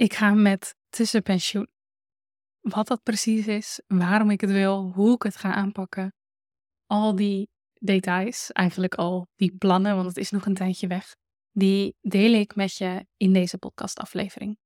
[0.00, 1.68] Ik ga met tussenpensioen.
[2.60, 6.14] Wat dat precies is, waarom ik het wil, hoe ik het ga aanpakken.
[6.86, 11.14] Al die details, eigenlijk al die plannen, want het is nog een tijdje weg,
[11.52, 14.58] die deel ik met je in deze podcastaflevering.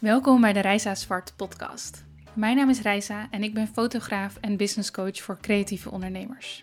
[0.00, 2.04] Welkom bij de Reisa Zwart podcast.
[2.34, 6.62] Mijn naam is Reisa en ik ben fotograaf en businesscoach voor creatieve ondernemers.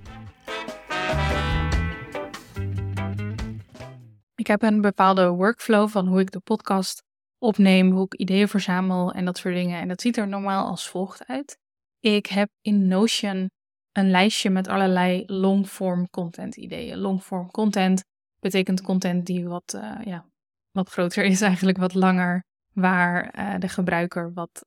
[4.41, 7.03] Ik heb een bepaalde workflow van hoe ik de podcast
[7.37, 9.79] opneem, hoe ik ideeën verzamel en dat soort dingen.
[9.79, 11.57] En dat ziet er normaal als volgt uit.
[11.99, 13.51] Ik heb in Notion
[13.91, 16.97] een lijstje met allerlei long-form content ideeën.
[16.97, 18.03] Long-form content
[18.39, 20.25] betekent content die wat, uh, ja,
[20.71, 24.65] wat groter is, eigenlijk wat langer, waar uh, de gebruiker wat,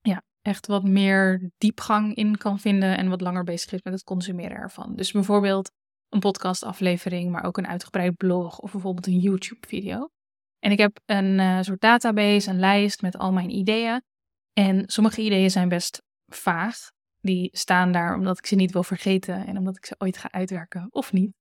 [0.00, 4.04] ja, echt wat meer diepgang in kan vinden en wat langer bezig is met het
[4.04, 4.96] consumeren ervan.
[4.96, 5.70] Dus bijvoorbeeld
[6.10, 10.08] een podcastaflevering, maar ook een uitgebreid blog of bijvoorbeeld een YouTube-video.
[10.58, 14.02] En ik heb een uh, soort database, een lijst met al mijn ideeën.
[14.52, 16.90] En sommige ideeën zijn best vaag.
[17.20, 20.30] Die staan daar omdat ik ze niet wil vergeten en omdat ik ze ooit ga
[20.30, 21.32] uitwerken of niet.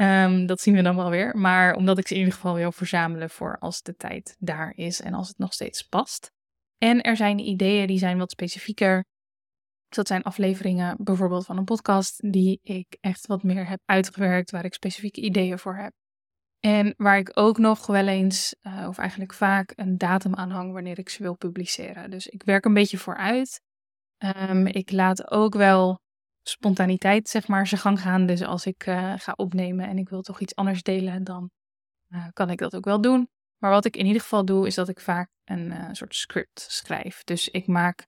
[0.00, 1.36] Um, dat zien we dan wel weer.
[1.36, 5.00] Maar omdat ik ze in ieder geval wil verzamelen voor als de tijd daar is
[5.00, 6.30] en als het nog steeds past.
[6.78, 9.04] En er zijn ideeën die zijn wat specifieker.
[9.96, 14.64] Dat zijn afleveringen bijvoorbeeld van een podcast die ik echt wat meer heb uitgewerkt, waar
[14.64, 15.92] ik specifieke ideeën voor heb.
[16.60, 20.72] En waar ik ook nog wel eens, uh, of eigenlijk vaak, een datum aan hang
[20.72, 22.10] wanneer ik ze wil publiceren.
[22.10, 23.60] Dus ik werk een beetje vooruit.
[24.50, 26.00] Um, ik laat ook wel
[26.42, 28.26] spontaniteit, zeg maar, zijn gang gaan.
[28.26, 31.50] Dus als ik uh, ga opnemen en ik wil toch iets anders delen, dan
[32.08, 33.28] uh, kan ik dat ook wel doen.
[33.58, 37.24] Maar wat ik in ieder geval doe, is dat ik vaak een soort script schrijf.
[37.24, 38.06] Dus ik maak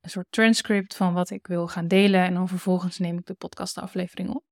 [0.00, 2.20] een soort transcript van wat ik wil gaan delen.
[2.20, 4.44] En dan vervolgens neem ik de podcastaflevering op.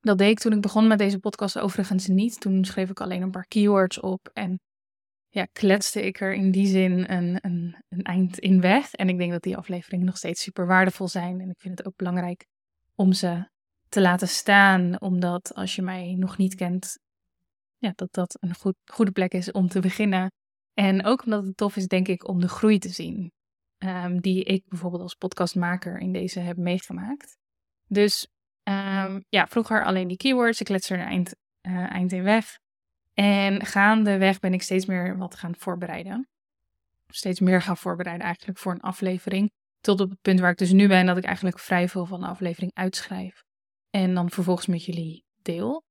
[0.00, 2.40] Dat deed ik toen ik begon met deze podcast overigens niet.
[2.40, 4.60] Toen schreef ik alleen een paar keywords op en
[5.28, 8.92] ja, kletste ik er in die zin een, een, een eind in weg.
[8.92, 11.40] En ik denk dat die afleveringen nog steeds super waardevol zijn.
[11.40, 12.46] En ik vind het ook belangrijk
[12.94, 13.48] om ze
[13.88, 16.98] te laten staan, omdat als je mij nog niet kent,
[17.76, 20.32] ja, dat dat een goed, goede plek is om te beginnen.
[20.74, 23.32] En ook omdat het tof is, denk ik, om de groei te zien.
[23.84, 27.38] Um, die ik bijvoorbeeld als podcastmaker in deze heb meegemaakt.
[27.86, 28.26] Dus
[28.62, 30.60] um, ja, vroeger alleen die keywords.
[30.60, 32.58] Ik let er eind, uh, eind in weg.
[33.14, 36.28] En gaandeweg ben ik steeds meer wat gaan voorbereiden.
[37.06, 39.50] Steeds meer gaan voorbereiden eigenlijk voor een aflevering.
[39.80, 42.20] Tot op het punt waar ik dus nu ben, dat ik eigenlijk vrij veel van
[42.20, 43.42] de aflevering uitschrijf.
[43.90, 45.84] En dan vervolgens met jullie deel.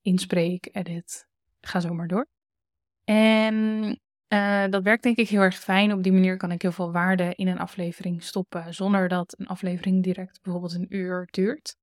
[0.00, 1.26] Inspreek, edit,
[1.60, 2.26] ga zo maar door.
[3.04, 4.00] En
[4.32, 5.92] uh, dat werkt denk ik heel erg fijn.
[5.92, 9.46] Op die manier kan ik heel veel waarde in een aflevering stoppen, zonder dat een
[9.46, 11.76] aflevering direct bijvoorbeeld een uur duurt.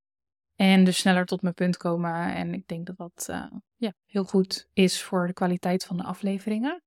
[0.56, 2.34] En dus sneller tot mijn punt komen.
[2.34, 3.46] En ik denk dat dat uh,
[3.76, 6.84] ja, heel goed is voor de kwaliteit van de afleveringen.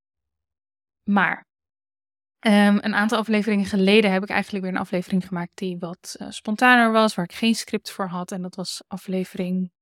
[1.03, 1.47] Maar
[2.47, 6.31] um, een aantal afleveringen geleden heb ik eigenlijk weer een aflevering gemaakt die wat uh,
[6.31, 8.33] spontaner was, waar ik geen script voor had.
[8.33, 9.73] En dat was aflevering,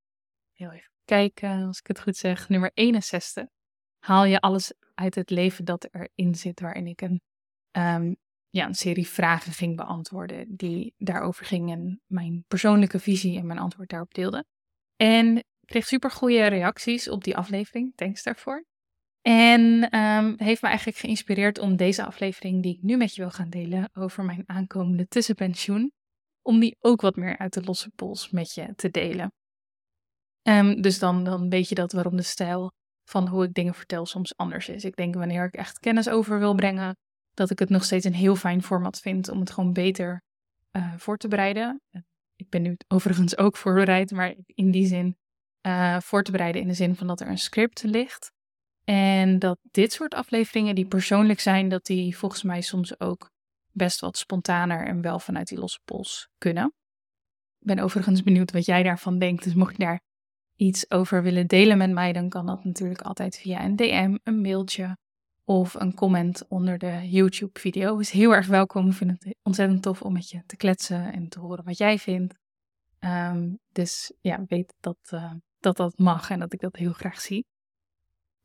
[0.53, 3.45] heel even kijken als ik het goed zeg, nummer 61.
[3.99, 7.21] Haal je alles uit het leven dat erin zit, waarin ik een,
[7.77, 8.15] um,
[8.49, 13.59] ja, een serie vragen ging beantwoorden die daarover gingen en mijn persoonlijke visie en mijn
[13.59, 14.45] antwoord daarop deelde.
[14.95, 18.65] En kreeg super goede reacties op die aflevering, thanks daarvoor.
[19.21, 19.61] En
[19.99, 23.49] um, heeft me eigenlijk geïnspireerd om deze aflevering die ik nu met je wil gaan
[23.49, 25.91] delen over mijn aankomende tussenpensioen,
[26.41, 29.31] om die ook wat meer uit de losse pols met je te delen.
[30.47, 32.71] Um, dus dan, dan weet je dat waarom de stijl
[33.11, 34.85] van hoe ik dingen vertel soms anders is.
[34.85, 36.97] Ik denk wanneer ik echt kennis over wil brengen,
[37.33, 40.21] dat ik het nog steeds een heel fijn format vind om het gewoon beter
[40.71, 41.81] uh, voor te bereiden.
[42.35, 45.17] Ik ben nu overigens ook voorbereid, maar in die zin
[45.67, 48.31] uh, voor te bereiden in de zin van dat er een script ligt.
[48.83, 53.29] En dat dit soort afleveringen die persoonlijk zijn, dat die volgens mij soms ook
[53.71, 56.65] best wat spontaner en wel vanuit die losse pols kunnen.
[57.59, 59.43] Ik ben overigens benieuwd wat jij daarvan denkt.
[59.43, 60.01] Dus mocht je daar
[60.61, 64.41] iets over willen delen met mij, dan kan dat natuurlijk altijd via een DM, een
[64.41, 64.97] mailtje
[65.43, 67.97] of een comment onder de YouTube-video.
[67.97, 68.87] Is heel erg welkom.
[68.87, 71.99] Ik vind het ontzettend tof om met je te kletsen en te horen wat jij
[71.99, 72.35] vindt.
[72.99, 77.21] Um, dus ja, weet dat, uh, dat dat mag en dat ik dat heel graag
[77.21, 77.45] zie.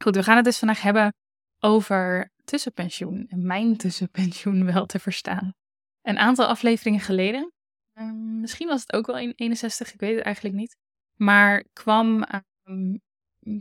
[0.02, 1.14] Goed, we gaan het dus vandaag hebben
[1.58, 5.54] over tussenpensioen en mijn tussenpensioen wel te verstaan.
[6.02, 7.52] Een aantal afleveringen geleden,
[7.92, 10.76] ehm, misschien was het ook wel in 61, ik weet het eigenlijk niet,
[11.16, 12.24] maar kwam
[12.64, 13.00] um,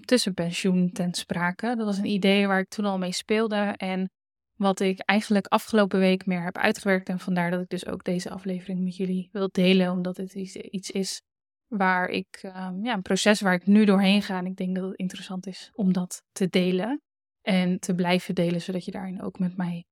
[0.02, 1.76] tussenpensioen ten sprake.
[1.76, 4.10] Dat was een idee waar ik toen al mee speelde en
[4.56, 7.10] wat ik eigenlijk afgelopen week meer heb uitgewerkt.
[7.10, 10.92] En vandaar dat ik dus ook deze aflevering met jullie wil delen, omdat het iets
[10.92, 11.22] is
[11.68, 14.38] waar ik, um, ja, een proces waar ik nu doorheen ga.
[14.38, 17.02] En ik denk dat het interessant is om dat te delen
[17.42, 19.86] en te blijven delen, zodat je daarin ook met mij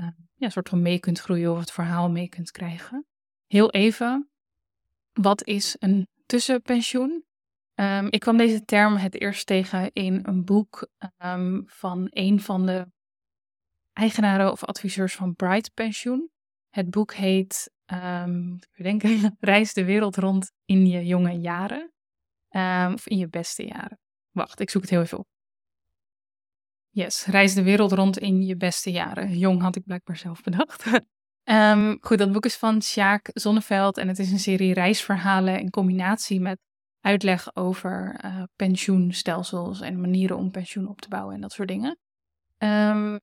[0.00, 3.06] uh, ja, soort van mee kunt groeien of het verhaal mee kunt krijgen.
[3.46, 4.30] Heel even,
[5.12, 7.24] wat is een tussenpensioen?
[7.74, 10.88] Um, ik kwam deze term het eerst tegen in een boek
[11.24, 12.86] um, van een van de
[13.92, 16.30] eigenaren of adviseurs van Bright Pensioen.
[16.68, 19.02] Het boek heet, um, ik denk,
[19.40, 21.92] Reis de wereld rond in je jonge jaren.
[22.94, 23.98] of in je beste jaren.
[24.30, 25.26] Wacht, ik zoek het heel even op.
[26.96, 29.38] Yes, reis de wereld rond in je beste jaren.
[29.38, 30.84] Jong had ik blijkbaar zelf bedacht.
[31.50, 35.70] um, goed, dat boek is van Sjaak Zonneveld en het is een serie reisverhalen in
[35.70, 36.58] combinatie met
[37.00, 41.98] uitleg over uh, pensioenstelsels en manieren om pensioen op te bouwen en dat soort dingen.
[42.58, 43.18] Um,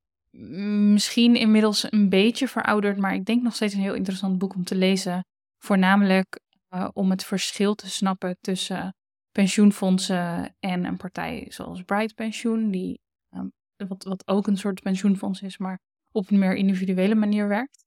[0.94, 4.64] misschien inmiddels een beetje verouderd, maar ik denk nog steeds een heel interessant boek om
[4.64, 5.26] te lezen.
[5.58, 6.40] Voornamelijk
[6.70, 8.96] uh, om het verschil te snappen tussen
[9.32, 13.00] pensioenfondsen en een partij zoals Bright Pensioen, die
[13.36, 13.52] um,
[13.88, 15.80] wat, wat ook een soort pensioenfonds is, maar
[16.12, 17.83] op een meer individuele manier werkt.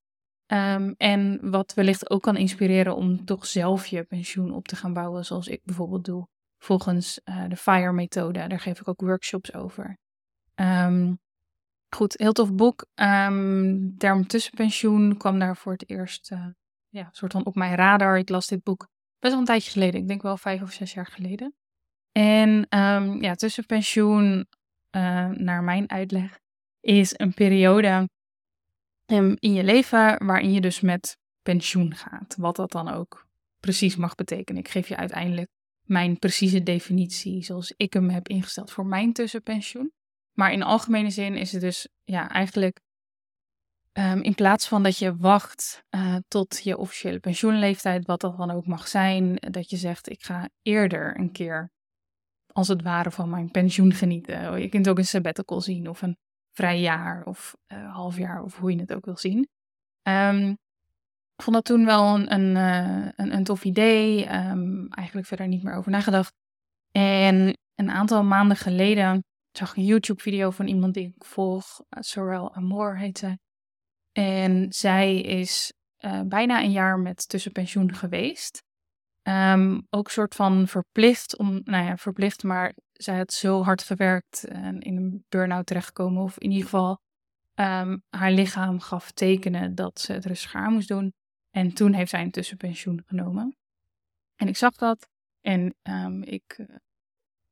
[0.53, 4.93] Um, en wat wellicht ook kan inspireren om toch zelf je pensioen op te gaan
[4.93, 6.29] bouwen, zoals ik bijvoorbeeld doe,
[6.59, 8.49] volgens uh, de FIRE-methode.
[8.49, 9.99] Daar geef ik ook workshops over.
[10.55, 11.19] Um,
[11.97, 12.87] goed, heel tof boek.
[12.95, 16.47] Um, term tussenpensioen kwam daar voor het eerst uh,
[16.89, 18.19] ja, soort van op mijn radar.
[18.19, 18.89] Ik las dit boek
[19.19, 21.55] best wel een tijdje geleden, ik denk wel vijf of zes jaar geleden.
[22.13, 22.67] En
[23.21, 24.47] ja, tussenpensioen
[24.97, 26.39] uh, naar mijn uitleg,
[26.81, 28.09] is een periode
[29.07, 32.37] in je leven waarin je dus met pensioen gaat.
[32.39, 33.27] Wat dat dan ook
[33.61, 34.61] precies mag betekenen.
[34.61, 35.49] Ik geef je uiteindelijk
[35.83, 39.93] mijn precieze definitie zoals ik hem heb ingesteld voor mijn tussenpensioen.
[40.33, 42.81] Maar in algemene zin is het dus ja, eigenlijk
[43.93, 48.51] um, in plaats van dat je wacht uh, tot je officiële pensioenleeftijd, wat dat dan
[48.51, 51.71] ook mag zijn, dat je zegt ik ga eerder een keer
[52.53, 54.61] als het ware van mijn pensioen genieten.
[54.61, 56.17] Je kunt ook een sabbatical zien of een
[56.57, 59.49] vrij jaar of uh, half jaar of hoe je het ook wil zien.
[60.03, 60.51] Um,
[61.35, 62.57] ik vond dat toen wel een, een,
[63.17, 64.35] uh, een, tof idee.
[64.35, 66.35] Um, eigenlijk verder niet meer over nagedacht.
[66.91, 71.81] En een aantal maanden geleden zag ik een YouTube-video van iemand die ik volg.
[71.81, 73.39] Uh, Sorel Amor heet zij.
[74.13, 75.73] En zij is
[76.27, 78.63] bijna een jaar met tussenpensioen geweest.
[79.29, 84.45] Um, ook soort van verplicht om, nou ja, verplicht, maar zij had zo hard gewerkt
[84.45, 86.23] en in een burn-out terechtgekomen.
[86.23, 87.01] Of in ieder geval,
[87.55, 91.13] um, haar lichaam gaf tekenen dat ze het rustiger aan moest doen.
[91.51, 93.57] En toen heeft zij een tussenpensioen genomen.
[94.37, 95.09] En ik zag dat
[95.41, 96.77] en um, ik, uh,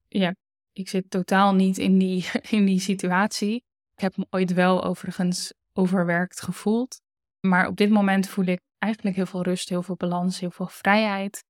[0.09, 0.35] ja,
[0.73, 2.27] ik zit totaal niet in die,
[2.59, 3.55] in die situatie.
[3.95, 7.01] Ik heb me ooit wel overigens overwerkt gevoeld.
[7.41, 10.69] Maar op dit moment voel ik eigenlijk heel veel rust, heel veel balans, heel veel
[10.69, 11.45] vrijheid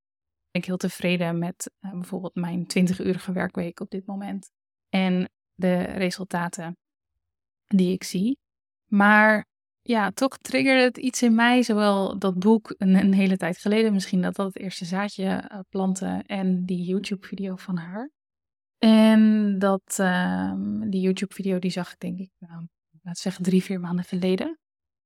[0.55, 4.51] ik heel tevreden met uh, bijvoorbeeld mijn 20-urige werkweek op dit moment.
[4.89, 6.77] En de resultaten
[7.67, 8.39] die ik zie.
[8.87, 9.47] Maar
[9.83, 14.23] ja, toch triggerde het iets in mij, zowel dat boek een, hele tijd geleden, misschien
[14.23, 18.11] dat dat het eerste zaadje uh, planten en die YouTube-video van haar.
[18.79, 22.67] En dat uh, die YouTube-video die zag ik denk ik, nou,
[23.03, 24.59] laat zeggen drie, vier maanden geleden.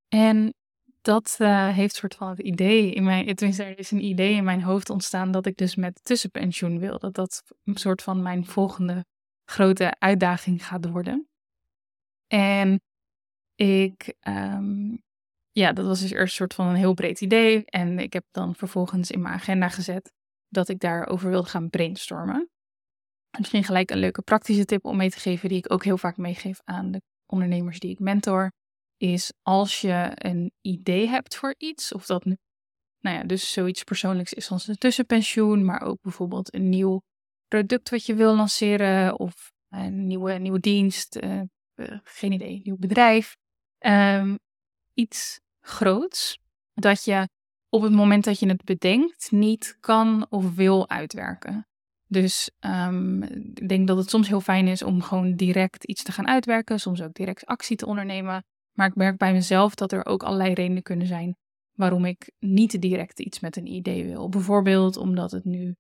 [0.09, 0.55] En
[1.01, 4.45] dat uh, heeft soort van het idee in mijn, tenminste er is een idee in
[4.45, 6.99] mijn hoofd ontstaan dat ik dus met tussenpensioen wil.
[6.99, 9.05] Dat dat een soort van mijn volgende
[9.45, 11.29] grote uitdaging gaat worden.
[12.27, 12.81] En
[13.55, 15.03] ik, um,
[15.51, 17.65] ja, dat was dus eerst een soort van een heel breed idee.
[17.65, 20.13] En ik heb dan vervolgens in mijn agenda gezet
[20.49, 22.51] dat ik daarover wilde gaan brainstormen.
[23.39, 26.17] Misschien gelijk een leuke praktische tip om mee te geven, die ik ook heel vaak
[26.17, 28.53] meegeef aan de ondernemers die ik mentor
[28.99, 32.37] is als je een idee hebt voor iets, of dat nu,
[33.01, 37.03] nou ja, dus zoiets persoonlijks is als een tussenpensioen, maar ook bijvoorbeeld een nieuw
[37.49, 41.43] product wat je wil lanceren, of een nieuwe, nieuwe dienst, uh,
[42.03, 43.37] geen idee, nieuw bedrijf.
[43.79, 44.39] Um,
[44.95, 46.39] iets groots,
[46.75, 47.29] dat je
[47.69, 51.67] op het moment dat je het bedenkt niet kan of wil uitwerken.
[52.07, 56.13] Dus um, ik denk dat het soms heel fijn is om gewoon direct iets te
[56.13, 58.45] gaan uitwerken, soms ook direct actie te ondernemen.
[58.79, 61.37] Maar ik merk bij mezelf dat er ook allerlei redenen kunnen zijn
[61.73, 64.29] waarom ik niet direct iets met een idee wil.
[64.29, 65.75] Bijvoorbeeld omdat het nu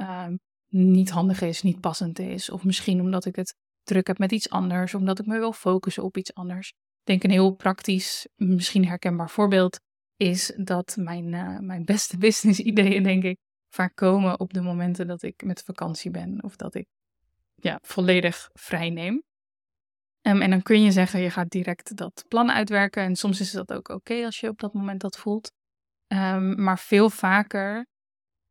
[0.00, 0.28] uh,
[0.68, 2.50] niet handig is, niet passend is.
[2.50, 6.02] Of misschien omdat ik het druk heb met iets anders, omdat ik me wil focussen
[6.02, 6.68] op iets anders.
[6.68, 9.80] Ik denk een heel praktisch, misschien herkenbaar voorbeeld
[10.16, 15.06] is dat mijn, uh, mijn beste business ideeën, denk ik, vaak komen op de momenten
[15.06, 16.86] dat ik met vakantie ben of dat ik
[17.54, 19.22] ja, volledig vrij neem.
[20.22, 23.02] Um, en dan kun je zeggen, je gaat direct dat plan uitwerken.
[23.02, 25.52] En soms is dat ook oké als je op dat moment dat voelt.
[26.08, 27.86] Um, maar veel vaker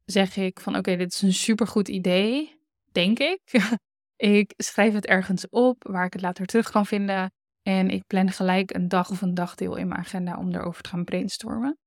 [0.05, 2.59] zeg ik van oké, dit is een supergoed idee,
[2.91, 3.39] denk ik.
[4.15, 7.31] ik schrijf het ergens op waar ik het later terug kan vinden.
[7.61, 10.89] En ik plan gelijk een dag of een dagdeel in mijn agenda om erover te
[10.89, 11.77] gaan brainstormen.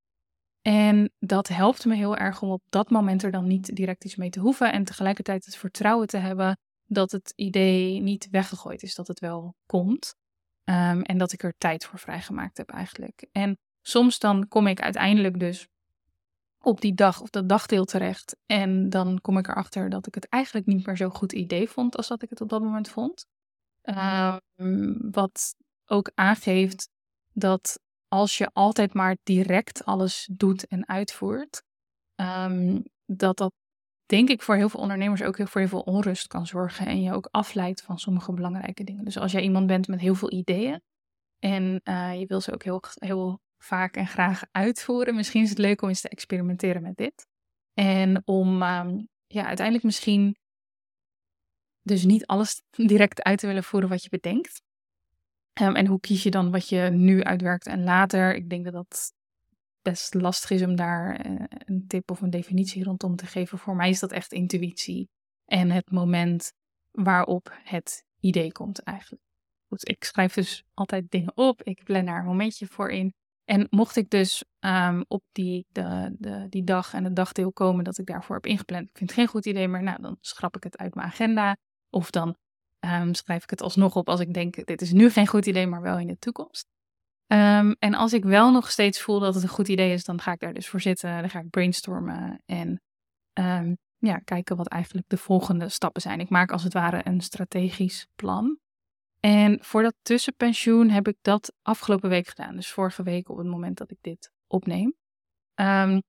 [0.63, 4.17] En dat helpt me heel erg om op dat moment er dan niet direct iets
[4.17, 4.73] mee te hoeven.
[4.73, 9.55] En tegelijkertijd het vertrouwen te hebben dat het idee niet weggegooid is, dat het wel
[9.67, 10.15] komt.
[10.65, 13.27] Um, en dat ik er tijd voor vrijgemaakt heb eigenlijk.
[13.33, 15.69] En soms dan kom ik uiteindelijk dus
[16.59, 18.37] op die dag of dat dagdeel terecht.
[18.47, 21.97] En dan kom ik erachter dat ik het eigenlijk niet meer zo'n goed idee vond
[21.97, 23.27] als dat ik het op dat moment vond.
[24.57, 25.55] Um, wat
[25.87, 26.89] ook aangeeft
[27.33, 31.63] dat als je altijd maar direct alles doet en uitvoert,
[32.17, 33.53] um, dat dat
[34.07, 37.13] denk ik voor heel veel ondernemers ook voor heel veel onrust kan zorgen en je
[37.13, 39.05] ook afleidt van sommige belangrijke dingen.
[39.05, 40.81] Dus als jij iemand bent met heel veel ideeën
[41.39, 45.59] en uh, je wil ze ook heel, heel vaak en graag uitvoeren, misschien is het
[45.59, 47.27] leuk om eens te experimenteren met dit.
[47.75, 50.37] En om um, ja, uiteindelijk misschien
[51.83, 54.63] dus niet alles direct uit te willen voeren wat je bedenkt.
[55.61, 58.35] Um, en hoe kies je dan wat je nu uitwerkt en later?
[58.35, 59.13] Ik denk dat dat
[59.85, 63.59] best lastig is om daar uh, een tip of een definitie rondom te geven.
[63.59, 65.09] Voor mij is dat echt intuïtie
[65.45, 66.53] en het moment
[66.91, 69.23] waarop het idee komt eigenlijk.
[69.69, 73.15] Goed, ik schrijf dus altijd dingen op, ik plan daar een momentje voor in.
[73.45, 77.85] En mocht ik dus um, op die, de, de, die dag en het dagdeel komen
[77.85, 80.57] dat ik daarvoor heb ingepland, ik vind het geen goed idee meer, nou dan schrap
[80.57, 81.57] ik het uit mijn agenda.
[81.91, 82.37] Of dan
[82.81, 85.67] um, schrijf ik het alsnog op als ik denk, dit is nu geen goed idee,
[85.67, 86.74] maar wel in de toekomst.
[87.27, 90.21] Um, en als ik wel nog steeds voel dat het een goed idee is, dan
[90.21, 91.21] ga ik daar dus voor zitten.
[91.21, 92.81] Dan ga ik brainstormen en
[93.41, 96.21] um, ja, kijken wat eigenlijk de volgende stappen zijn.
[96.21, 98.59] Ik maak als het ware een strategisch plan.
[99.21, 102.57] En voor dat tussenpensioen heb ik dat afgelopen week gedaan.
[102.57, 104.95] Dus vorige week op het moment dat ik dit opneem.
[105.55, 106.03] Um,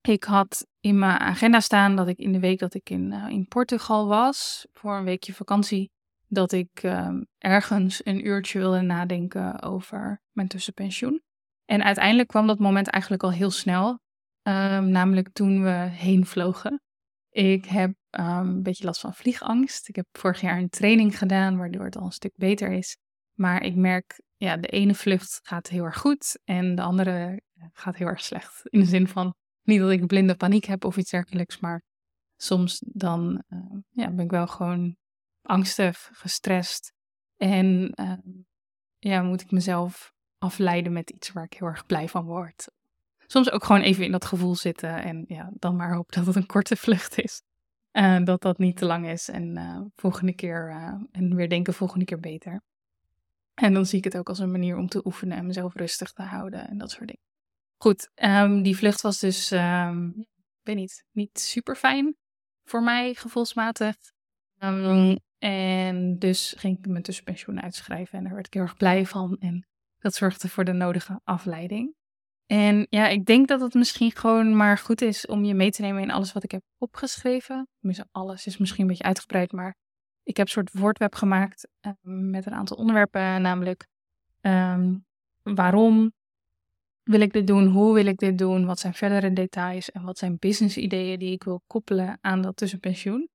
[0.00, 3.28] ik had in mijn agenda staan dat ik in de week dat ik in, uh,
[3.28, 5.90] in Portugal was, voor een weekje vakantie,
[6.30, 11.22] dat ik um, ergens een uurtje wilde nadenken over mijn tussenpensioen.
[11.64, 13.88] En uiteindelijk kwam dat moment eigenlijk al heel snel,
[14.42, 16.82] um, namelijk toen we heen vlogen.
[17.30, 19.88] Ik heb um, een beetje last van vliegangst.
[19.88, 22.96] Ik heb vorig jaar een training gedaan, waardoor het al een stuk beter is.
[23.38, 27.96] Maar ik merk, ja, de ene vlucht gaat heel erg goed en de andere gaat
[27.96, 28.60] heel erg slecht.
[28.64, 31.82] In de zin van, niet dat ik blinde paniek heb of iets dergelijks, maar
[32.36, 33.42] soms dan
[33.90, 34.96] ja, ben ik wel gewoon
[35.42, 36.92] angstig, gestrest.
[37.36, 38.12] En uh,
[38.98, 42.70] ja, moet ik mezelf afleiden met iets waar ik heel erg blij van word.
[43.26, 46.36] Soms ook gewoon even in dat gevoel zitten en ja, dan maar hopen dat het
[46.36, 47.42] een korte vlucht is.
[47.92, 51.74] Uh, dat dat niet te lang is en uh, volgende keer uh, en weer denken
[51.74, 52.62] volgende keer beter.
[53.54, 56.12] En dan zie ik het ook als een manier om te oefenen en mezelf rustig
[56.12, 57.22] te houden en dat soort dingen.
[57.76, 60.26] Goed, um, die vlucht was dus, um,
[60.62, 62.16] weet niet, niet super fijn
[62.64, 63.96] voor mij gevoelsmatig.
[65.40, 69.36] En dus ging ik mijn tussenpensioen uitschrijven en daar werd ik heel erg blij van.
[69.40, 69.66] En
[69.98, 71.94] dat zorgde voor de nodige afleiding.
[72.46, 75.82] En ja, ik denk dat het misschien gewoon maar goed is om je mee te
[75.82, 77.68] nemen in alles wat ik heb opgeschreven.
[77.78, 79.76] Tenminste, alles is misschien een beetje uitgebreid, maar
[80.22, 83.86] ik heb een soort woordweb gemaakt um, met een aantal onderwerpen, namelijk
[84.40, 85.04] um,
[85.42, 86.12] waarom
[87.02, 90.18] wil ik dit doen, hoe wil ik dit doen, wat zijn verdere details en wat
[90.18, 93.28] zijn business ideeën die ik wil koppelen aan dat tussenpensioen.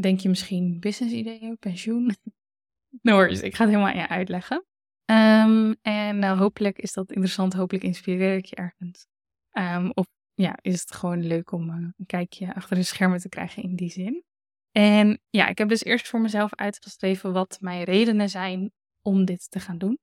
[0.00, 2.14] Denk je misschien business ideeën, pensioen?
[3.02, 4.64] no ik ga het helemaal aan je uitleggen.
[5.10, 9.06] Um, en nou, hopelijk is dat interessant, hopelijk inspireer ik je ergens.
[9.52, 13.28] Um, of ja, is het gewoon leuk om uh, een kijkje achter de schermen te
[13.28, 14.24] krijgen in die zin.
[14.70, 18.72] En ja, ik heb dus eerst voor mezelf uitgeschreven wat mijn redenen zijn
[19.02, 19.98] om dit te gaan doen.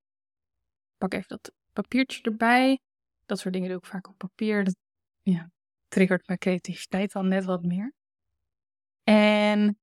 [0.97, 2.79] Pak even dat papiertje erbij.
[3.25, 4.63] Dat soort dingen doe ik vaak op papier.
[4.63, 4.75] Dat
[5.21, 5.51] ja,
[5.87, 7.93] triggert mijn creativiteit dan net wat meer.
[9.11, 9.79] En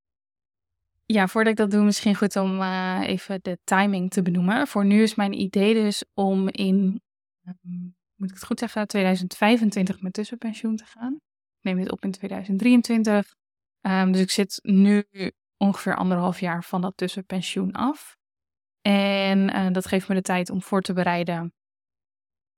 [1.07, 4.67] ja, voordat ik dat doe, misschien goed om uh, even de timing te benoemen.
[4.67, 7.03] Voor nu is mijn idee dus om in,
[7.47, 11.15] um, moet ik het goed zeggen, 2025 met tussenpensioen te gaan.
[11.15, 13.17] Ik neem dit op in 2023.
[13.17, 15.05] Um, ehm, dus ik zit nu
[15.57, 18.17] ongeveer anderhalf jaar van dat tussenpensioen af.
[18.81, 21.53] En uh, dat geeft me de tijd om voor te bereiden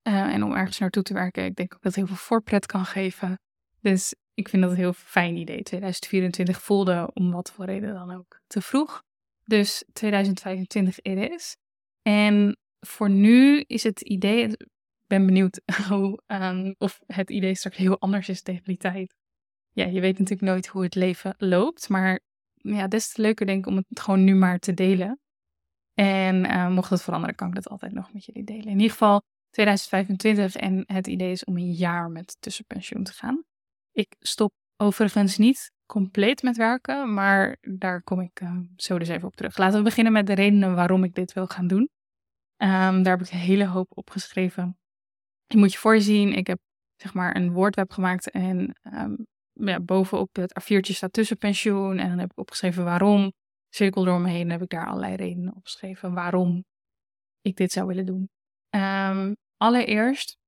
[0.08, 1.44] uh, en om ergens naartoe te werken.
[1.44, 3.40] Ik denk ook dat heel veel voorpret kan geven.
[3.80, 5.62] Dus ik vind dat een heel fijn idee.
[5.62, 9.02] 2024 voelde om wat voor reden dan ook te vroeg.
[9.44, 11.56] Dus 2025 it is.
[12.02, 14.66] En voor nu is het idee, ik
[15.06, 19.14] ben benieuwd hoe, um, of het idee straks heel anders is tegen die tijd.
[19.72, 22.20] Ja, je weet natuurlijk nooit hoe het leven loopt, maar
[22.54, 25.20] ja, des te leuker denk ik om het gewoon nu maar te delen.
[25.94, 28.66] En uh, mocht het veranderen, kan ik dat altijd nog met jullie delen.
[28.66, 33.44] In ieder geval 2025 en het idee is om een jaar met tussenpensioen te gaan.
[33.92, 39.28] Ik stop overigens niet compleet met werken, maar daar kom ik uh, zo dus even
[39.28, 39.56] op terug.
[39.56, 41.88] Laten we beginnen met de redenen waarom ik dit wil gaan doen.
[42.62, 44.78] Um, daar heb ik een hele hoop opgeschreven.
[45.46, 46.58] Je moet je voorzien, ik heb
[46.96, 52.18] zeg maar een woordweb gemaakt en um, ja, bovenop het A4'tje staat tussenpensioen en dan
[52.18, 53.32] heb ik opgeschreven waarom.
[53.68, 56.64] Cirkel door me heen heb ik daar allerlei redenen opgeschreven waarom
[57.40, 58.30] ik dit zou willen doen.
[58.70, 60.38] Um, allereerst,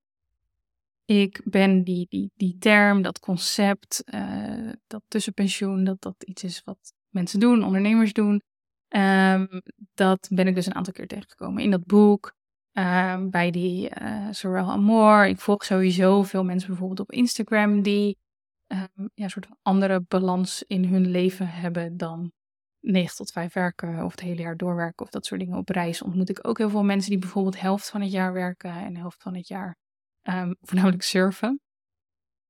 [1.20, 6.62] ik ben die, die, die term, dat concept, uh, dat tussenpensioen, dat dat iets is
[6.64, 8.42] wat mensen doen, ondernemers doen.
[8.88, 9.62] Um,
[9.94, 12.34] dat ben ik dus een aantal keer tegengekomen in dat boek,
[12.72, 15.26] um, bij die uh, Sorel Amor.
[15.26, 18.18] Ik volg sowieso veel mensen bijvoorbeeld op Instagram die
[18.66, 22.32] um, ja, een soort andere balans in hun leven hebben dan
[22.80, 25.58] 9 tot 5 werken of het hele jaar doorwerken of dat soort dingen.
[25.58, 28.70] Op reis ontmoet ik ook heel veel mensen die bijvoorbeeld helft van het jaar werken
[28.70, 29.76] en helft van het jaar
[30.22, 31.60] um, voornamelijk surfen.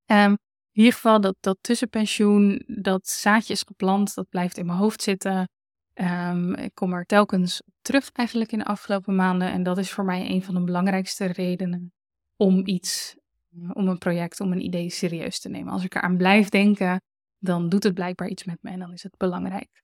[0.07, 0.37] Um,
[0.73, 5.03] in ieder geval dat, dat tussenpensioen, dat zaadje is geplant, dat blijft in mijn hoofd
[5.03, 5.49] zitten.
[5.95, 10.05] Um, ik kom er telkens terug eigenlijk in de afgelopen maanden en dat is voor
[10.05, 11.93] mij een van de belangrijkste redenen
[12.37, 13.17] om iets,
[13.73, 15.73] om een project, om een idee serieus te nemen.
[15.73, 17.03] Als ik eraan blijf denken,
[17.39, 19.83] dan doet het blijkbaar iets met me en dan is het belangrijk.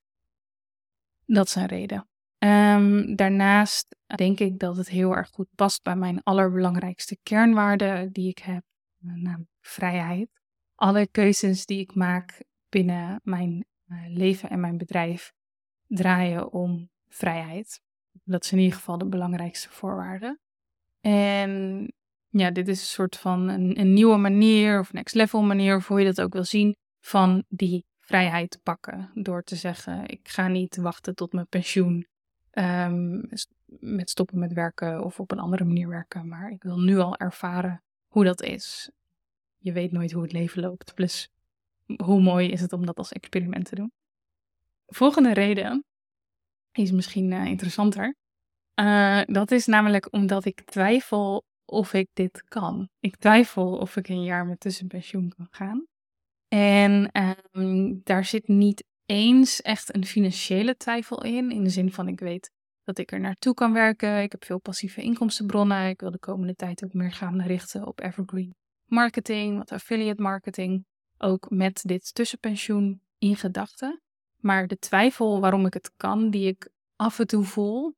[1.25, 2.09] Dat is een reden.
[2.39, 8.29] Um, daarnaast denk ik dat het heel erg goed past bij mijn allerbelangrijkste kernwaarden die
[8.29, 8.63] ik heb,
[8.99, 10.29] namelijk vrijheid.
[10.75, 15.33] Alle keuzes die ik maak binnen mijn uh, leven en mijn bedrijf
[15.87, 17.81] draaien om vrijheid.
[18.25, 20.39] Dat is in ieder geval de belangrijkste voorwaarde.
[21.01, 21.93] En
[22.29, 25.89] ja, dit is een soort van een, een nieuwe manier of next level manier, of
[25.89, 29.11] hoe je dat ook wil zien, van die vrijheid pakken.
[29.15, 32.07] Door te zeggen, ik ga niet wachten tot mijn pensioen
[32.59, 33.29] um,
[33.81, 36.29] met stoppen met werken of op een andere manier werken.
[36.29, 38.91] Maar ik wil nu al ervaren hoe dat is.
[39.59, 40.95] Je weet nooit hoe het leven loopt.
[40.95, 41.31] Plus,
[41.97, 43.93] hoe mooi is het om dat als experiment te doen?
[44.87, 45.85] Volgende reden
[46.73, 48.17] is misschien uh, interessanter.
[48.75, 52.89] Uh, dat is namelijk omdat ik twijfel of ik dit kan.
[53.01, 55.87] Ik twijfel of ik een jaar met tussenpensioen kan gaan.
[56.49, 57.11] En
[57.53, 61.51] um, daar zit niet eens echt een financiële twijfel in.
[61.51, 62.51] In de zin van ik weet
[62.85, 64.23] dat ik er naartoe kan werken.
[64.23, 65.89] Ik heb veel passieve inkomstenbronnen.
[65.89, 70.87] Ik wil de komende tijd ook meer gaan richten op evergreen marketing, wat affiliate marketing.
[71.19, 74.03] Ook met dit tussenpensioen in gedachten.
[74.37, 77.95] Maar de twijfel waarom ik het kan, die ik af en toe voel.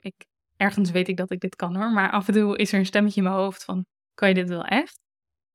[0.00, 0.26] Ik,
[0.56, 2.86] ergens weet ik dat ik dit kan hoor, maar af en toe is er een
[2.86, 5.00] stemmetje in mijn hoofd van: kan je dit wel echt?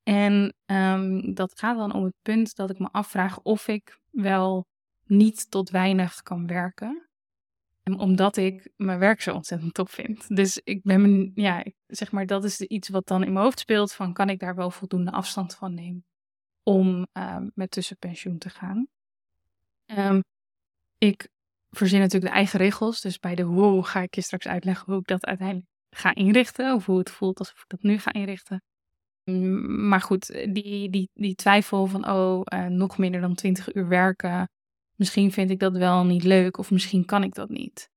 [0.04, 4.66] En um, dat gaat dan om het punt dat ik me afvraag of ik wel
[5.08, 7.08] niet tot weinig kan werken.
[7.84, 10.36] En omdat ik mijn werk zo ontzettend top vind.
[10.36, 13.94] Dus ik ben, ja, zeg maar, dat is iets wat dan in mijn hoofd speelt:
[13.94, 16.06] van kan ik daar wel voldoende afstand van nemen
[16.64, 18.88] om um, met tussenpensioen te gaan?
[19.86, 20.22] Um,
[20.98, 21.30] ik
[21.70, 23.02] verzin natuurlijk de eigen regels.
[23.02, 26.74] Dus bij de hoe ga ik je straks uitleggen hoe ik dat uiteindelijk ga inrichten.
[26.76, 28.62] Of hoe het voelt alsof ik dat nu ga inrichten.
[29.24, 33.88] Mm, maar goed, die, die, die twijfel van, oh, uh, nog minder dan 20 uur
[33.88, 34.50] werken.
[34.98, 37.90] Misschien vind ik dat wel niet leuk of misschien kan ik dat niet.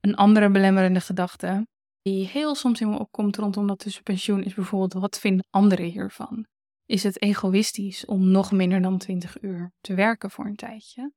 [0.00, 1.66] Een andere belemmerende gedachte
[2.02, 6.46] die heel soms in me opkomt rondom dat tussenpensioen is bijvoorbeeld, wat vinden anderen hiervan?
[6.86, 11.12] Is het egoïstisch om nog minder dan 20 uur te werken voor een tijdje?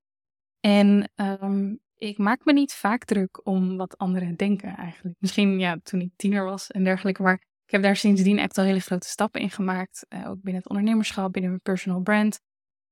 [0.59, 5.15] En um, ik maak me niet vaak druk om wat anderen denken eigenlijk.
[5.19, 8.63] Misschien ja, toen ik tiener was en dergelijke, maar ik heb daar sindsdien echt al
[8.63, 10.05] hele grote stappen in gemaakt.
[10.09, 12.39] Uh, ook binnen het ondernemerschap, binnen mijn personal brand.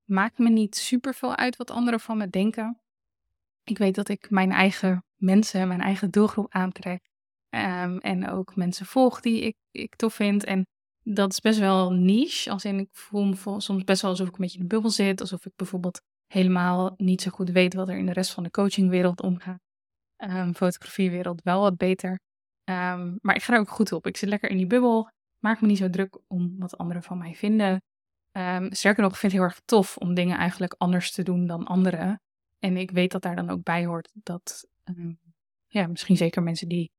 [0.09, 2.79] Maakt me niet super veel uit wat anderen van me denken.
[3.63, 7.01] Ik weet dat ik mijn eigen mensen, mijn eigen doelgroep aantrek.
[7.49, 10.43] Um, en ook mensen volg die ik, ik tof vind.
[10.43, 10.67] En
[11.03, 12.49] dat is best wel niche.
[12.49, 14.89] Als in, ik voel me soms best wel alsof ik een beetje in de bubbel
[14.89, 15.21] zit.
[15.21, 18.51] Alsof ik bijvoorbeeld helemaal niet zo goed weet wat er in de rest van de
[18.51, 19.59] coachingwereld omgaat.
[20.17, 22.11] Um, fotografiewereld wel wat beter.
[22.69, 24.07] Um, maar ik ga er ook goed op.
[24.07, 25.09] Ik zit lekker in die bubbel.
[25.39, 27.81] Maak me niet zo druk om wat anderen van mij vinden.
[28.39, 31.45] Um, sterker nog, ik vind het heel erg tof om dingen eigenlijk anders te doen
[31.45, 32.21] dan anderen.
[32.59, 35.19] En ik weet dat daar dan ook bij hoort dat, um,
[35.67, 36.91] ja, misschien zeker mensen die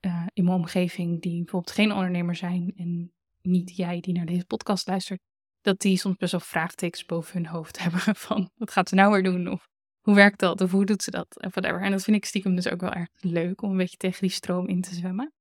[0.00, 4.46] uh, in mijn omgeving, die bijvoorbeeld geen ondernemer zijn en niet jij die naar deze
[4.46, 5.20] podcast luistert,
[5.60, 9.12] dat die soms best wel vraagtekens boven hun hoofd hebben van wat gaat ze nou
[9.12, 9.48] weer doen?
[9.48, 9.68] Of
[10.00, 10.60] hoe werkt dat?
[10.60, 11.40] Of hoe doet ze dat?
[11.40, 11.82] En whatever.
[11.82, 14.30] En dat vind ik stiekem dus ook wel erg leuk om een beetje tegen die
[14.30, 15.32] stroom in te zwemmen.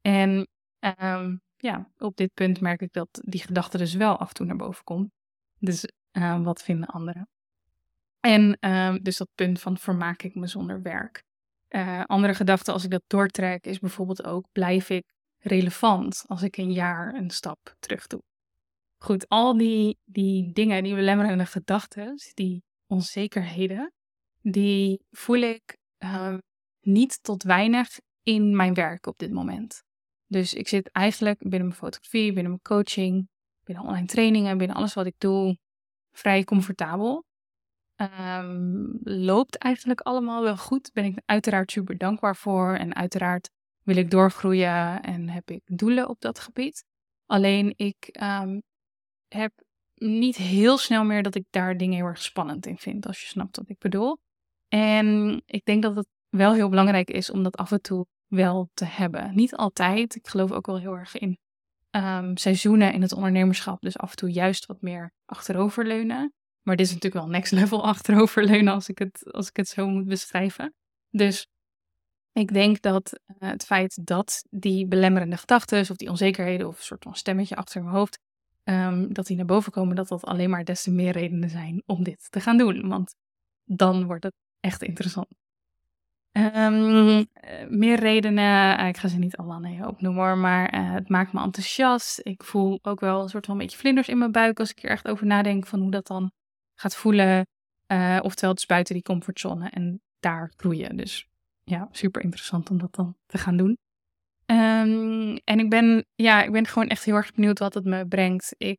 [0.00, 4.34] En ehm, ja, op dit punt merk ik dat die gedachte dus wel af en
[4.34, 5.10] toe naar boven komt.
[5.58, 7.28] Dus uh, wat vinden anderen?
[8.20, 11.22] En uh, dus dat punt van vermaak ik me zonder werk.
[11.68, 15.04] Uh, andere gedachte als ik dat doortrek is bijvoorbeeld ook blijf ik
[15.38, 18.22] relevant als ik een jaar een stap terug doe.
[18.98, 23.92] Goed, al die, die dingen, die belemmerende gedachten, die onzekerheden,
[24.40, 26.36] die voel ik uh,
[26.80, 27.88] niet tot weinig
[28.22, 29.82] in mijn werk op dit moment.
[30.30, 33.28] Dus ik zit eigenlijk binnen mijn fotografie, binnen mijn coaching,
[33.64, 35.58] binnen online trainingen, binnen alles wat ik doe,
[36.12, 37.24] vrij comfortabel.
[37.96, 40.90] Um, loopt eigenlijk allemaal wel goed.
[40.92, 42.74] Ben ik uiteraard super dankbaar voor.
[42.74, 43.50] En uiteraard
[43.82, 46.84] wil ik doorgroeien en heb ik doelen op dat gebied.
[47.26, 48.62] Alleen ik um,
[49.28, 49.52] heb
[49.94, 53.26] niet heel snel meer dat ik daar dingen heel erg spannend in vind, als je
[53.26, 54.18] snapt wat ik bedoel.
[54.68, 58.70] En ik denk dat het wel heel belangrijk is om dat af en toe wel
[58.74, 59.34] te hebben.
[59.34, 60.14] Niet altijd.
[60.14, 61.38] Ik geloof ook wel heel erg in
[61.90, 63.80] um, seizoenen in het ondernemerschap.
[63.80, 66.34] Dus af en toe juist wat meer achteroverleunen.
[66.62, 69.88] Maar dit is natuurlijk wel next level achteroverleunen als ik het, als ik het zo
[69.88, 70.74] moet beschrijven.
[71.10, 71.46] Dus
[72.32, 76.84] ik denk dat uh, het feit dat die belemmerende gedachten of die onzekerheden of een
[76.84, 78.18] soort van stemmetje achter mijn hoofd,
[78.64, 81.82] um, dat die naar boven komen, dat dat alleen maar des te meer redenen zijn
[81.86, 82.88] om dit te gaan doen.
[82.88, 83.14] Want
[83.64, 85.28] dan wordt het echt interessant.
[86.40, 87.26] Um,
[87.68, 91.40] meer redenen, eh, ik ga ze niet allemaal opnoemen hoor, maar uh, het maakt me
[91.42, 92.20] enthousiast.
[92.22, 94.82] Ik voel ook wel een soort van een beetje vlinders in mijn buik als ik
[94.82, 96.32] er echt over nadenk van hoe dat dan
[96.74, 97.46] gaat voelen.
[97.92, 100.96] Uh, oftewel, is buiten die comfortzone en daar groeien.
[100.96, 101.26] Dus
[101.64, 103.78] ja, super interessant om dat dan te gaan doen.
[104.46, 108.06] Um, en ik ben, ja, ik ben gewoon echt heel erg benieuwd wat het me
[108.06, 108.54] brengt.
[108.58, 108.78] Ik,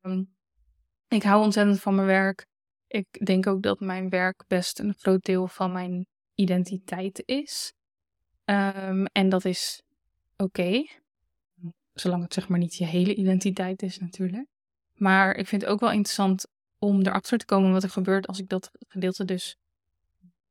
[0.00, 0.34] um,
[1.08, 2.46] ik hou ontzettend van mijn werk.
[2.86, 6.06] Ik denk ook dat mijn werk best een groot deel van mijn
[6.40, 7.72] identiteit is.
[8.44, 9.82] Um, en dat is
[10.36, 10.86] oké.
[11.94, 14.46] Zolang het zeg maar niet je hele identiteit is natuurlijk.
[14.94, 16.46] Maar ik vind het ook wel interessant
[16.78, 19.56] om erachter te komen wat er gebeurt als ik dat gedeelte dus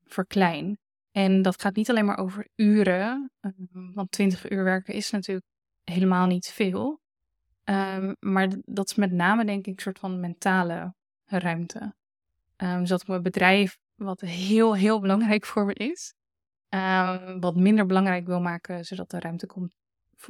[0.05, 0.79] verklein.
[1.11, 5.45] En dat gaat niet alleen maar over uren, um, want 20 uur werken is natuurlijk
[5.83, 6.99] helemaal niet veel.
[7.63, 10.93] Um, maar dat is met name denk ik een soort van mentale
[11.25, 11.93] ruimte.
[12.57, 16.13] Um, zodat mijn bedrijf, wat heel, heel belangrijk voor me is,
[17.39, 19.73] wat minder belangrijk wil maken, zodat er ruimte komt,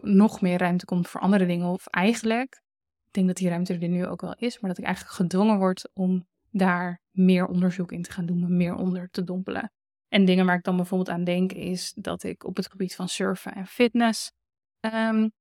[0.02, 1.68] nog meer ruimte komt voor andere dingen.
[1.68, 2.62] Of eigenlijk
[3.08, 5.58] ik denk dat die ruimte er nu ook wel is, maar dat ik eigenlijk gedwongen
[5.58, 9.72] word om daar meer onderzoek in te gaan doen, me meer onder te dompelen.
[10.08, 13.08] En dingen waar ik dan bijvoorbeeld aan denk, is dat ik op het gebied van
[13.08, 14.32] surfen en fitness,
[14.80, 15.32] um,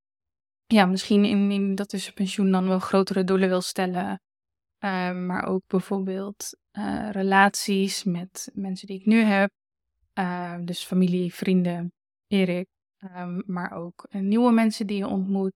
[0.66, 4.20] ja, misschien in, in dat tussenpensioen dan wel grotere doelen wil stellen.
[4.78, 9.50] Um, maar ook bijvoorbeeld uh, relaties met mensen die ik nu heb.
[10.14, 11.92] Uh, dus familie, vrienden,
[12.26, 12.66] Erik.
[13.16, 15.52] Um, maar ook uh, nieuwe mensen die je ontmoet.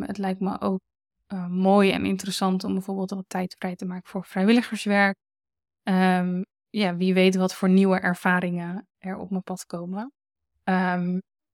[0.00, 0.80] Het lijkt me ook
[1.32, 5.16] uh, mooi en interessant om bijvoorbeeld wat tijd vrij te maken voor vrijwilligerswerk.
[6.70, 10.12] Ja, wie weet wat voor nieuwe ervaringen er op mijn pad komen.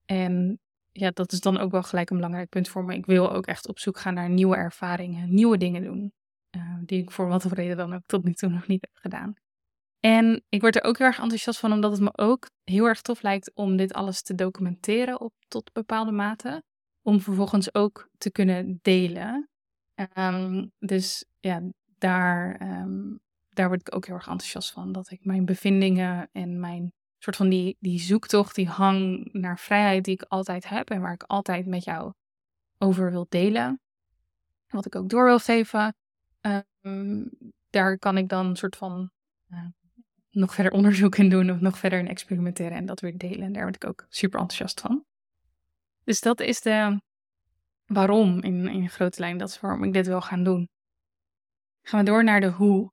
[0.05, 0.59] En
[0.91, 2.95] ja, dat is dan ook wel gelijk een belangrijk punt voor me.
[2.95, 6.13] Ik wil ook echt op zoek gaan naar nieuwe ervaringen, nieuwe dingen doen.
[6.55, 8.95] Uh, die ik voor wat voor reden dan ook tot nu toe nog niet heb
[9.01, 9.33] gedaan.
[9.99, 13.01] En ik word er ook heel erg enthousiast van, omdat het me ook heel erg
[13.01, 16.63] tof lijkt om dit alles te documenteren op tot bepaalde mate
[17.01, 19.49] om vervolgens ook te kunnen delen.
[20.17, 21.61] Um, dus ja,
[21.97, 24.91] daar, um, daar word ik ook heel erg enthousiast van.
[24.91, 30.03] Dat ik mijn bevindingen en mijn soort van die, die zoektocht, die hang naar vrijheid
[30.05, 32.13] die ik altijd heb en waar ik altijd met jou
[32.77, 33.79] over wil delen.
[34.67, 35.95] Wat ik ook door wil geven.
[36.81, 37.29] Um,
[37.69, 39.11] daar kan ik dan een soort van
[39.49, 39.65] uh,
[40.29, 43.41] nog verder onderzoek in doen of nog verder in experimenteren en dat weer delen.
[43.41, 45.05] En daar word ik ook super enthousiast van.
[46.03, 47.01] Dus dat is de
[47.85, 49.37] waarom in, in grote lijn.
[49.37, 50.69] Dat is waarom ik dit wil gaan doen.
[51.81, 52.91] Gaan we door naar de hoe.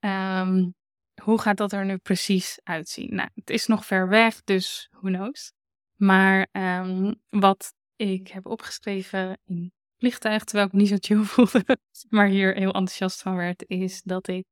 [0.00, 0.74] Um,
[1.22, 3.14] hoe gaat dat er nu precies uitzien?
[3.14, 5.52] Nou, het is nog ver weg, dus who knows.
[5.94, 12.26] Maar um, wat ik heb opgeschreven in vliegtuig, terwijl ik niet zo chill voelde, maar
[12.26, 14.44] hier heel enthousiast van werd, is dat ik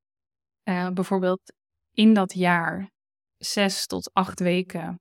[0.65, 1.53] uh, bijvoorbeeld
[1.93, 2.91] in dat jaar
[3.37, 5.01] zes tot acht weken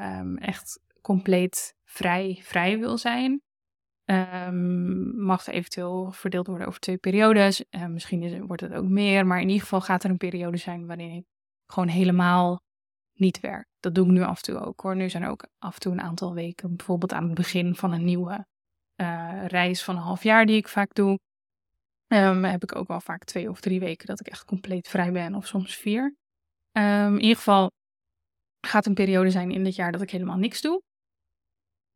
[0.00, 3.42] um, echt compleet vrij, vrij wil zijn.
[4.04, 7.64] Um, mag eventueel verdeeld worden over twee periodes.
[7.70, 10.56] Uh, misschien is, wordt het ook meer, maar in ieder geval gaat er een periode
[10.56, 11.24] zijn waarin ik
[11.66, 12.60] gewoon helemaal
[13.12, 13.66] niet werk.
[13.80, 14.96] Dat doe ik nu af en toe ook hoor.
[14.96, 17.92] Nu zijn er ook af en toe een aantal weken, bijvoorbeeld aan het begin van
[17.92, 18.46] een nieuwe
[19.00, 21.18] uh, reis van een half jaar die ik vaak doe.
[22.08, 25.12] Um, heb ik ook wel vaak twee of drie weken dat ik echt compleet vrij
[25.12, 26.14] ben, of soms vier.
[26.72, 27.70] Um, in ieder geval
[28.66, 30.82] gaat een periode zijn in dit jaar dat ik helemaal niks doe.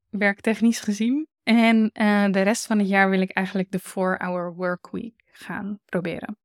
[0.09, 1.27] Werktechnisch gezien.
[1.43, 6.37] En uh, de rest van het jaar wil ik eigenlijk de 4-hour workweek gaan proberen.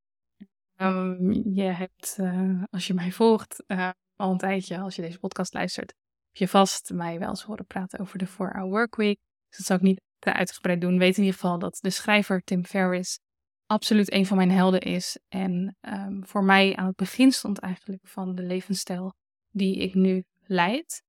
[0.76, 3.64] Um, je hebt, uh, als je mij volgt,
[4.16, 5.94] al een tijdje, als je deze podcast luistert,
[6.28, 9.20] heb je vast mij wel eens horen praten over de 4-hour workweek.
[9.48, 10.98] Dus dat zal ik niet te uitgebreid doen.
[10.98, 13.20] Weet in ieder geval dat de schrijver Tim Ferriss
[13.66, 15.20] absoluut een van mijn helden is.
[15.28, 19.14] En um, voor mij aan het begin stond eigenlijk van de levensstijl
[19.52, 21.04] die ik nu leid.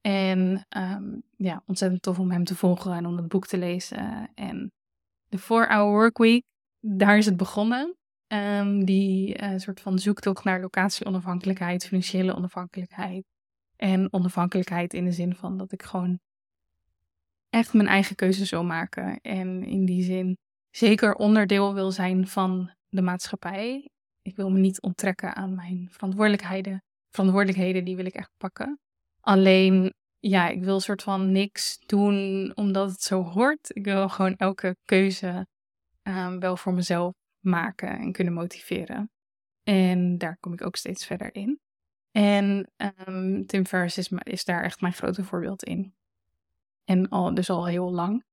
[0.00, 4.30] En um, ja, ontzettend tof om hem te volgen en om het boek te lezen.
[4.34, 4.72] En
[5.28, 6.44] de 4-Hour Workweek,
[6.80, 7.94] daar is het begonnen.
[8.32, 13.24] Um, die uh, soort van zoektocht naar locatie-onafhankelijkheid, financiële onafhankelijkheid.
[13.76, 16.20] En onafhankelijkheid in de zin van dat ik gewoon
[17.50, 19.20] echt mijn eigen keuzes wil maken.
[19.20, 20.38] En in die zin
[20.70, 23.90] zeker onderdeel wil zijn van de maatschappij.
[24.22, 26.82] Ik wil me niet onttrekken aan mijn verantwoordelijkheden.
[27.10, 28.78] Verantwoordelijkheden, die wil ik echt pakken.
[29.20, 33.76] Alleen, ja, ik wil soort van niks doen omdat het zo hoort.
[33.76, 35.46] Ik wil gewoon elke keuze
[36.02, 37.12] um, wel voor mezelf
[37.44, 39.10] maken en kunnen motiveren.
[39.62, 41.60] En daar kom ik ook steeds verder in.
[42.10, 42.70] En
[43.06, 45.94] um, Tim Ferriss is, is daar echt mijn grote voorbeeld in.
[46.84, 48.24] En al, dus al heel lang.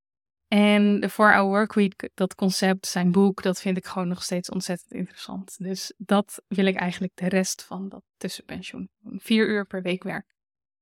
[0.47, 4.91] En de 4-Hour Workweek, dat concept, zijn boek, dat vind ik gewoon nog steeds ontzettend
[4.91, 5.55] interessant.
[5.57, 8.89] Dus dat wil ik eigenlijk de rest van dat tussenpensioen.
[9.03, 10.35] Vier uur per week werk.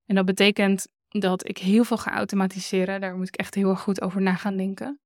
[0.05, 3.01] En dat betekent dat ik heel veel ga automatiseren.
[3.01, 4.99] Daar moet ik echt heel erg goed over na gaan denken.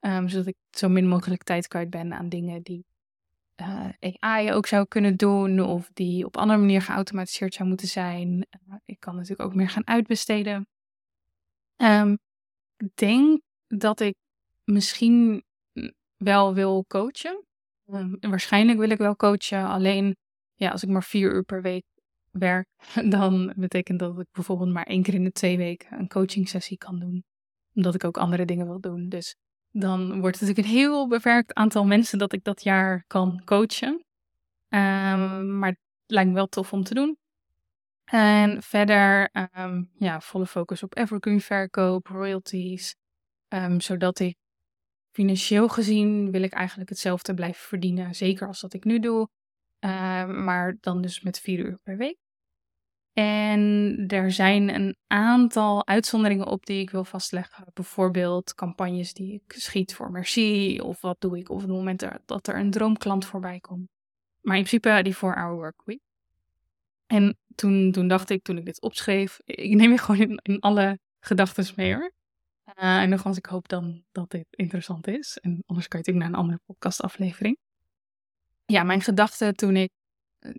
[0.00, 2.86] Um, zodat ik zo min mogelijk tijd kwijt ben aan dingen die
[3.54, 5.60] eh, AI ook zou kunnen doen.
[5.60, 8.46] Of die op andere manier geautomatiseerd zou moeten zijn.
[8.68, 10.68] Uh, ik kan natuurlijk ook meer gaan uitbesteden.
[12.76, 14.14] Ik denk dat ik
[14.64, 15.44] misschien
[16.16, 17.44] wel wil coachen.
[17.86, 19.66] Um, waarschijnlijk wil ik wel coachen.
[19.66, 20.16] Alleen,
[20.54, 21.84] ja, als ik maar vier uur per week
[22.30, 22.68] werk,
[23.08, 26.78] dan betekent dat ik bijvoorbeeld maar één keer in de twee weken een coaching sessie
[26.78, 27.24] kan doen.
[27.74, 29.08] Omdat ik ook andere dingen wil doen.
[29.08, 29.36] Dus
[29.70, 34.04] dan wordt het natuurlijk een heel beperkt aantal mensen dat ik dat jaar kan coachen.
[34.68, 37.16] Um, maar het lijkt me wel tof om te doen.
[38.04, 42.96] En verder, um, ja, volle focus op evergreen verkoop, royalties.
[43.48, 44.36] Um, zodat ik
[45.10, 48.14] financieel gezien wil ik eigenlijk hetzelfde blijven verdienen.
[48.14, 49.28] Zeker als dat ik nu doe.
[49.80, 52.16] Um, maar dan dus met vier uur per week.
[53.12, 57.66] En er zijn een aantal uitzonderingen op die ik wil vastleggen.
[57.72, 60.80] Bijvoorbeeld campagnes die ik schiet voor Merci.
[60.80, 63.88] Of wat doe ik op het moment dat er een droomklant voorbij komt.
[64.40, 66.00] Maar in principe die 4-hour workweek.
[67.06, 70.60] En toen, toen dacht ik, toen ik dit opschreef, ik neem je gewoon in, in
[70.60, 72.12] alle gedachten mee hoor.
[72.66, 75.38] Uh, en nogmaals, ik hoop dan dat dit interessant is.
[75.38, 77.58] En anders kan je natuurlijk naar een andere podcastaflevering.
[78.66, 79.90] Ja, mijn gedachte toen ik.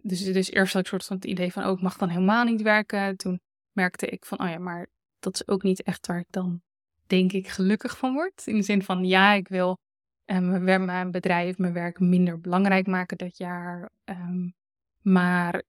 [0.01, 2.43] Dus, dus eerst had ik soort van het idee van: oh, ik mag dan helemaal
[2.43, 3.17] niet werken.
[3.17, 3.39] Toen
[3.71, 4.88] merkte ik van: oh ja, maar
[5.19, 6.62] dat is ook niet echt waar ik dan,
[7.08, 8.47] denk ik, gelukkig van word.
[8.47, 9.77] In de zin van: ja, ik wil
[10.25, 13.89] um, mijn bedrijf, mijn werk minder belangrijk maken dat jaar.
[14.05, 14.53] Um,
[15.01, 15.63] maar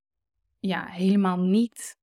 [0.66, 1.96] ja, helemaal niet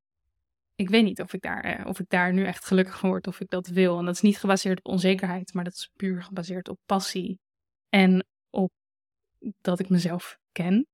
[0.75, 3.39] ik weet niet of ik, daar, eh, of ik daar nu echt gelukkig word of
[3.39, 3.99] ik dat wil.
[3.99, 7.39] En dat is niet gebaseerd op onzekerheid, maar dat is puur gebaseerd op passie.
[7.89, 8.71] En op
[9.61, 10.87] dat ik mezelf ken.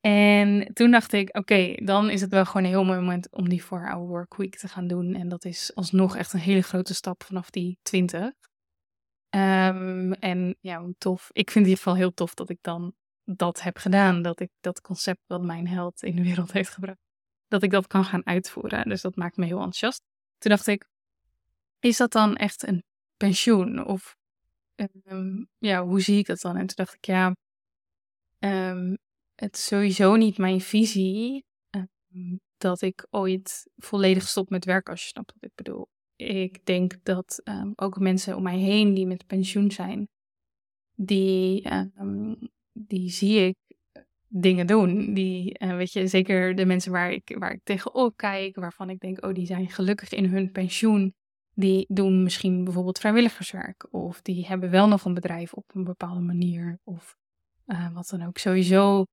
[0.00, 3.48] En toen dacht ik, oké, dan is het wel gewoon een heel mooi moment om
[3.48, 5.14] die voor our work week te gaan doen.
[5.14, 8.20] En dat is alsnog echt een hele grote stap vanaf die 20.
[9.30, 11.30] Um, en ja, tof.
[11.32, 12.94] Ik vind het in ieder geval heel tof dat ik dan
[13.36, 14.22] dat heb gedaan.
[14.22, 17.06] Dat ik dat concept wat mijn held in de wereld heeft gebracht
[17.48, 18.88] dat ik dat kan gaan uitvoeren.
[18.88, 20.02] Dus dat maakt me heel enthousiast.
[20.38, 20.88] Toen dacht ik,
[21.78, 22.82] is dat dan echt een
[23.16, 23.84] pensioen?
[23.84, 24.16] Of
[25.04, 26.56] um, ja, hoe zie ik dat dan?
[26.56, 27.36] En toen dacht ik, ja,
[28.38, 28.98] um,
[29.34, 35.02] het is sowieso niet mijn visie um, dat ik ooit volledig stop met werken, als
[35.02, 35.88] je snapt wat ik bedoel.
[36.16, 37.42] Ik denk dat
[37.74, 40.08] ook mensen om mij heen die met pensioen zijn,
[40.94, 41.68] die,
[42.86, 43.56] die zie ik
[44.28, 45.14] dingen doen.
[45.14, 49.00] Die, uh, weet je, zeker de mensen waar ik, waar ik tegenop kijk, waarvan ik
[49.00, 51.14] denk, oh, die zijn gelukkig in hun pensioen.
[51.54, 53.86] Die doen misschien bijvoorbeeld vrijwilligerswerk.
[53.90, 56.78] Of die hebben wel nog een bedrijf op een bepaalde manier.
[56.84, 57.16] Of
[57.66, 58.38] uh, wat dan ook.
[58.38, 59.04] Sowieso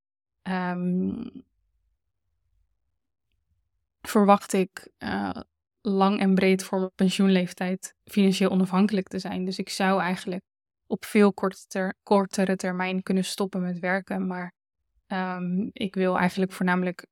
[0.43, 1.31] um,
[4.01, 5.29] verwacht ik uh,
[5.81, 9.45] lang en breed voor mijn pensioenleeftijd financieel onafhankelijk te zijn.
[9.45, 10.43] Dus ik zou eigenlijk
[10.87, 14.27] op veel korter, kortere termijn kunnen stoppen met werken.
[14.27, 14.53] Maar
[15.07, 17.07] Um, ik wil eigenlijk voornamelijk,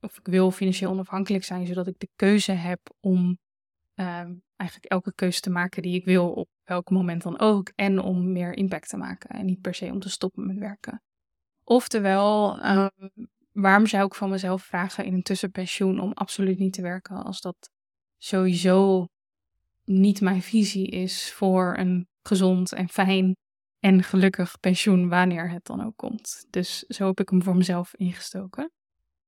[0.00, 3.38] of ik wil financieel onafhankelijk zijn, zodat ik de keuze heb om
[3.94, 8.00] um, eigenlijk elke keuze te maken die ik wil, op welk moment dan ook, en
[8.00, 11.02] om meer impact te maken en niet per se om te stoppen met werken.
[11.64, 12.90] Oftewel, um,
[13.52, 17.40] waarom zou ik van mezelf vragen in een tussenpensioen om absoluut niet te werken als
[17.40, 17.70] dat
[18.18, 19.08] sowieso
[19.84, 23.36] niet mijn visie is voor een gezond en fijn
[23.80, 26.46] en gelukkig pensioen wanneer het dan ook komt.
[26.50, 28.72] Dus zo heb ik hem voor mezelf ingestoken.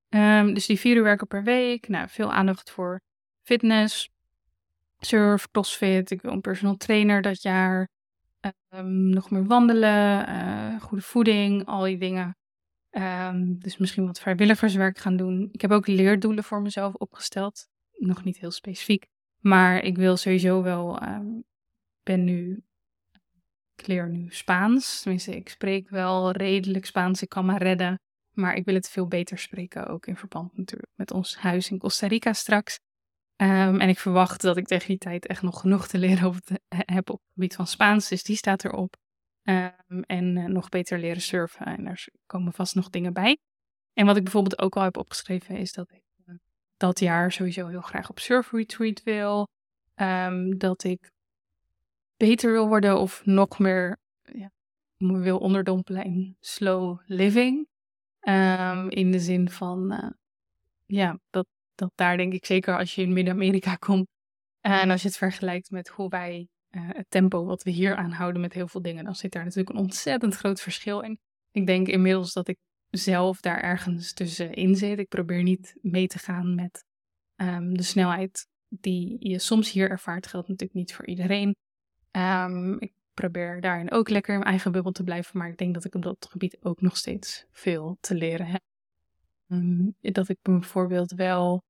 [0.09, 1.89] Ehm, dus die vier uur werken per week.
[1.89, 3.01] Nou, veel aandacht voor
[3.43, 4.11] fitness,
[4.99, 6.11] surf, crossfit.
[6.11, 7.89] Ik wil een personal trainer dat jaar.
[8.41, 12.37] Ehm, nog meer wandelen, uh, goede voeding, al die dingen.
[12.91, 15.49] Ehm, dus misschien wat vrijwilligerswerk gaan doen.
[15.53, 17.67] Ik heb ook leerdoelen voor mezelf opgesteld.
[17.97, 19.07] Nog niet heel specifiek.
[19.39, 21.03] Maar ik wil sowieso wel.
[21.03, 21.45] Um,
[22.03, 22.63] ben nu.
[23.81, 25.01] Ik leer nu Spaans.
[25.01, 27.23] Tenminste, ik spreek wel redelijk Spaans.
[27.23, 28.01] Ik kan me redden.
[28.31, 29.87] Maar ik wil het veel beter spreken.
[29.87, 32.79] Ook in verband natuurlijk met ons huis in Costa Rica straks.
[33.37, 36.35] Um, en ik verwacht dat ik tegen die tijd echt nog genoeg te leren op
[36.35, 38.09] het, heb op het gebied van Spaans.
[38.09, 38.97] Dus die staat erop.
[39.43, 41.67] Um, en uh, nog beter leren surfen.
[41.67, 43.39] En er komen vast nog dingen bij.
[43.93, 46.35] En wat ik bijvoorbeeld ook al heb opgeschreven is dat ik uh,
[46.77, 49.49] dat jaar sowieso heel graag op surf retreat wil.
[49.95, 51.11] Um, dat ik
[52.21, 54.51] beter wil worden of nog meer ja,
[54.97, 57.69] wil onderdompelen in slow living.
[58.89, 60.11] in de zin van, uh,
[60.87, 61.47] ja, dat
[61.81, 64.07] dat daar denk ik zeker als je in Midden-Amerika komt
[64.61, 68.41] en als je het vergelijkt met hoe wij uh, het tempo wat we hier aanhouden
[68.41, 71.19] met heel veel dingen, dan zit daar natuurlijk een ontzettend groot verschil in.
[71.51, 72.59] Ik denk inmiddels dat ik
[72.91, 74.99] zelf daar ergens tussenin zit.
[74.99, 76.85] Ik probeer niet mee te gaan met
[77.37, 80.27] um, de snelheid die je soms hier ervaart.
[80.27, 81.57] Geldt natuurlijk niet voor iedereen.
[82.13, 85.75] Um, ik probeer daarin ook lekker in mijn eigen bubbel te blijven, maar ik denk
[85.75, 88.63] dat ik op dat gebied ook nog steeds veel te leren heb.
[89.49, 91.65] Um, dat ik bijvoorbeeld wel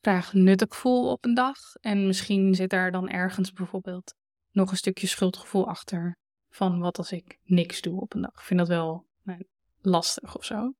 [0.00, 1.58] graag nuttig voel op een dag.
[1.80, 4.14] En misschien zit daar dan ergens bijvoorbeeld
[4.52, 6.16] nog een stukje schuldgevoel achter.
[6.50, 8.32] Van wat als ik niks doe op een dag.
[8.32, 9.44] Ik vind dat wel nou,
[9.80, 10.74] lastig of zo.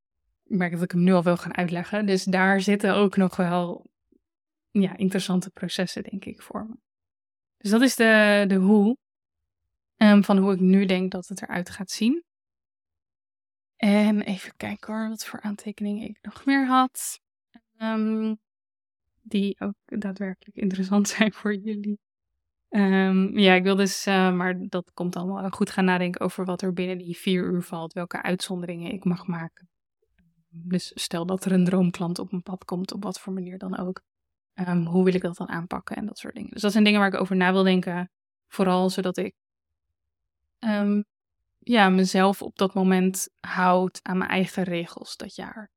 [0.45, 2.07] Ik merk dat ik hem nu al wil gaan uitleggen.
[2.07, 3.91] Dus daar zitten ook nog wel
[4.71, 6.75] ja, interessante processen, denk ik, voor me.
[7.61, 8.97] Dus dat is de, de hoe.
[9.97, 12.25] Um, van hoe ik nu denk dat het eruit gaat zien.
[13.77, 17.21] En even kijken hoor, wat voor aantekeningen ik nog meer had.
[17.79, 18.39] Um,
[19.23, 21.99] die ook daadwerkelijk interessant zijn voor jullie.
[22.69, 26.63] Um, ja, ik wil dus, uh, maar dat komt allemaal goed gaan nadenken over wat
[26.63, 29.69] er binnen die vier uur valt, welke uitzonderingen ik mag maken.
[30.49, 33.79] Dus stel dat er een droomklant op mijn pad komt, op wat voor manier dan
[33.79, 34.03] ook.
[34.55, 36.51] Um, hoe wil ik dat dan aanpakken en dat soort dingen.
[36.51, 38.11] Dus dat zijn dingen waar ik over na wil denken.
[38.49, 39.35] Vooral zodat ik
[40.59, 41.05] um,
[41.59, 45.71] ja, mezelf op dat moment houd aan mijn eigen regels dat jaar.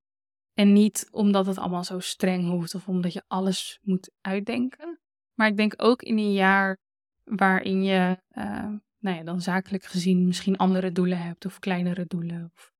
[0.53, 4.99] En niet omdat het allemaal zo streng hoeft of omdat je alles moet uitdenken.
[5.33, 6.77] Maar ik denk ook in een jaar
[7.23, 8.67] waarin je, uh,
[8.99, 12.51] nou ja, dan zakelijk gezien misschien andere doelen hebt of kleinere doelen.
[12.53, 12.71] Of,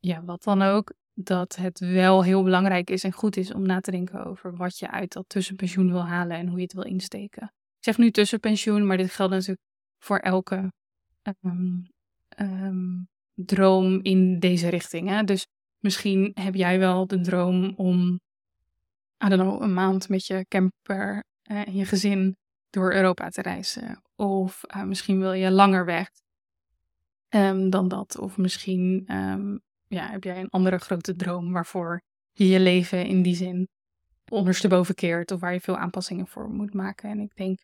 [0.00, 0.92] ja, wat dan ook.
[1.22, 4.78] Dat het wel heel belangrijk is en goed is om na te denken over wat
[4.78, 7.42] je uit dat tussenpensioen wil halen en hoe je het wil insteken.
[7.78, 9.60] Ik zeg nu tussenpensioen, maar dit geldt natuurlijk
[9.98, 10.72] voor elke
[12.36, 15.08] um, droom in deze richting.
[15.08, 15.24] Hè?
[15.24, 15.46] Dus
[15.80, 18.20] Misschien heb jij wel de droom om,
[19.24, 22.36] I don't know, een maand met je camper uh, en je gezin
[22.70, 24.02] door Europa te reizen.
[24.16, 26.10] Of uh, misschien wil je langer weg
[27.28, 28.18] um, dan dat.
[28.18, 29.04] Of misschien
[29.90, 33.68] ja, heb jij een andere grote droom waarvoor je je leven in die zin
[34.30, 35.30] ondersteboven keert.
[35.30, 37.10] Of waar je veel aanpassingen voor moet maken.
[37.10, 37.58] En ik denk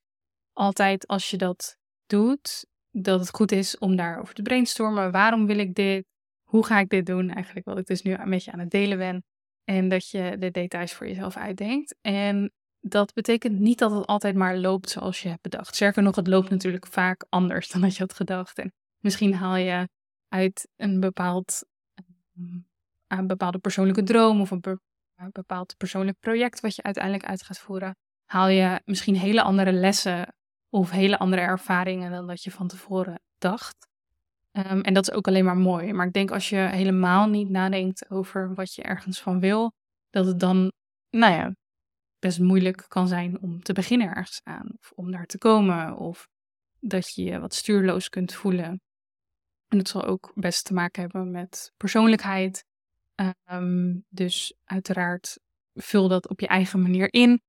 [0.52, 5.12] altijd als je dat doet, dat het goed is om daarover te brainstormen.
[5.12, 6.04] Waarom wil ik dit?
[6.46, 7.30] hoe ga ik dit doen?
[7.30, 9.24] Eigenlijk wat ik dus nu met je aan het delen ben.
[9.64, 11.96] En dat je de details voor jezelf uitdenkt.
[12.00, 15.74] En dat betekent niet dat het altijd maar loopt zoals je hebt bedacht.
[15.74, 18.58] Sterker nog, het loopt natuurlijk vaak anders dan dat je had gedacht.
[18.58, 19.88] En misschien haal je
[20.28, 21.66] uit een bepaald
[23.08, 24.62] een bepaalde persoonlijke droom of een,
[25.16, 29.72] een bepaald persoonlijk project wat je uiteindelijk uit gaat voeren, haal je misschien hele andere
[29.72, 30.34] lessen
[30.68, 33.88] of hele andere ervaringen dan dat je van tevoren dacht.
[34.52, 35.92] Um, en dat is ook alleen maar mooi.
[35.92, 39.72] Maar ik denk als je helemaal niet nadenkt over wat je ergens van wil,
[40.10, 40.72] dat het dan,
[41.10, 41.54] nou ja,
[42.18, 44.68] best moeilijk kan zijn om te beginnen ergens aan.
[44.78, 45.96] Of om daar te komen.
[45.96, 46.28] Of
[46.80, 48.80] dat je je wat stuurloos kunt voelen.
[49.68, 52.64] En dat zal ook best te maken hebben met persoonlijkheid.
[53.50, 55.38] Um, dus uiteraard
[55.74, 57.42] vul dat op je eigen manier in.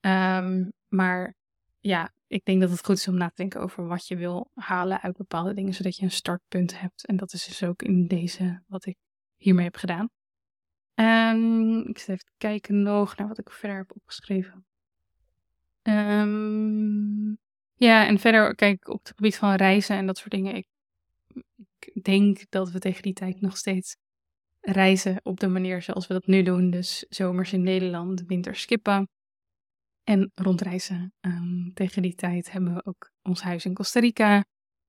[0.00, 1.34] Um, maar
[1.80, 4.50] ja, ik denk dat het goed is om na te denken over wat je wil
[4.54, 7.06] halen uit bepaalde dingen, zodat je een startpunt hebt.
[7.06, 8.96] En dat is dus ook in deze wat ik
[9.36, 10.08] hiermee heb gedaan.
[10.94, 14.64] Um, ik zit even kijken nog naar wat ik verder heb opgeschreven.
[17.74, 20.54] Ja, en verder kijk op het gebied van reizen en dat soort dingen.
[20.54, 20.66] Ik,
[21.86, 23.96] ik denk dat we tegen die tijd nog steeds
[24.60, 26.70] reizen op de manier zoals we dat nu doen.
[26.70, 29.08] Dus zomers in Nederland, winters skippen
[30.04, 31.14] en rondreizen.
[31.20, 34.44] Um, tegen die tijd hebben we ook ons huis in Costa Rica.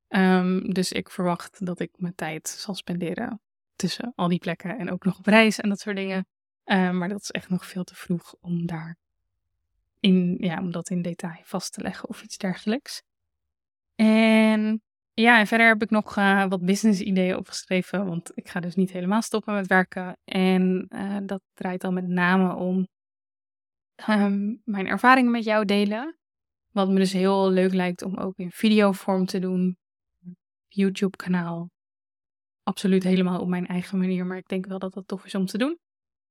[0.07, 3.41] Um, dus ik verwacht dat ik mijn tijd zal spenderen
[3.75, 6.27] tussen al die plekken en ook nog op reis en dat soort dingen.
[6.65, 8.97] Um, maar dat is echt nog veel te vroeg om daar
[9.99, 13.01] in, ja, om dat in detail vast te leggen of iets dergelijks.
[13.95, 14.81] En
[15.13, 18.75] ja, en verder heb ik nog uh, wat business ideeën opgeschreven, want ik ga dus
[18.75, 20.17] niet helemaal stoppen met werken.
[20.23, 22.87] En uh, dat draait dan met name om
[24.09, 26.15] um, mijn ervaringen met jou delen.
[26.71, 29.77] Wat me dus heel leuk lijkt om ook in videovorm te doen.
[30.67, 31.69] YouTube-kanaal.
[32.63, 35.45] Absoluut helemaal op mijn eigen manier, maar ik denk wel dat dat tof is om
[35.45, 35.79] te doen.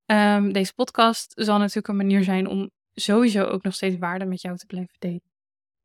[0.06, 4.40] Um, deze podcast zal natuurlijk een manier zijn om sowieso ook nog steeds waarde met
[4.40, 5.29] jou te blijven delen.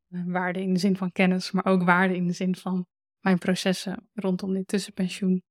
[0.08, 2.86] Waarde in de zin van kennis, maar ook waarde in de zin van
[3.20, 5.42] mijn processen rondom dit tussenpensioen.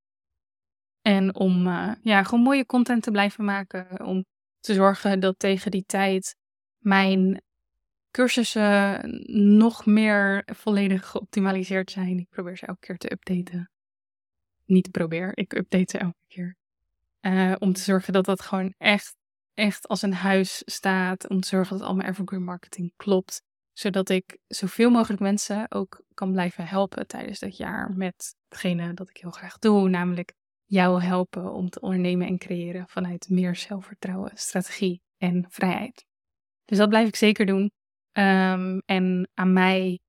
[1.02, 4.06] En om uh, ja, gewoon mooie content te blijven maken.
[4.06, 4.26] Om
[4.60, 6.36] te zorgen dat tegen die tijd
[6.78, 7.42] mijn
[8.12, 9.02] cursussen
[9.58, 12.20] nog meer volledig geoptimaliseerd zijn.
[12.20, 13.72] Ik probeer ze elke keer te updaten.
[14.66, 16.56] Niet probeer, ik update ze elke keer.
[17.22, 19.16] Uh, om te zorgen dat dat gewoon echt,
[19.54, 21.30] echt als een huis staat.
[21.30, 23.44] Om te zorgen dat al mijn evergreen marketing klopt.
[23.78, 29.10] Zodat ik zoveel mogelijk mensen ook kan blijven helpen tijdens dat jaar met hetgene dat
[29.10, 29.90] ik heel graag doe.
[29.90, 30.34] Namelijk
[30.66, 36.06] jou helpen om te ondernemen en creëren vanuit meer zelfvertrouwen, strategie en vrijheid.
[36.66, 37.72] Dus dat blijf ik zeker doen.
[38.12, 40.00] Um, en aan mij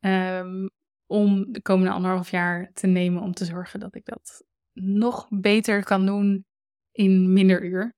[0.00, 0.70] um,
[1.06, 5.84] om de komende anderhalf jaar te nemen om te zorgen dat ik dat nog beter
[5.84, 6.46] kan doen
[6.92, 7.94] in minder uur.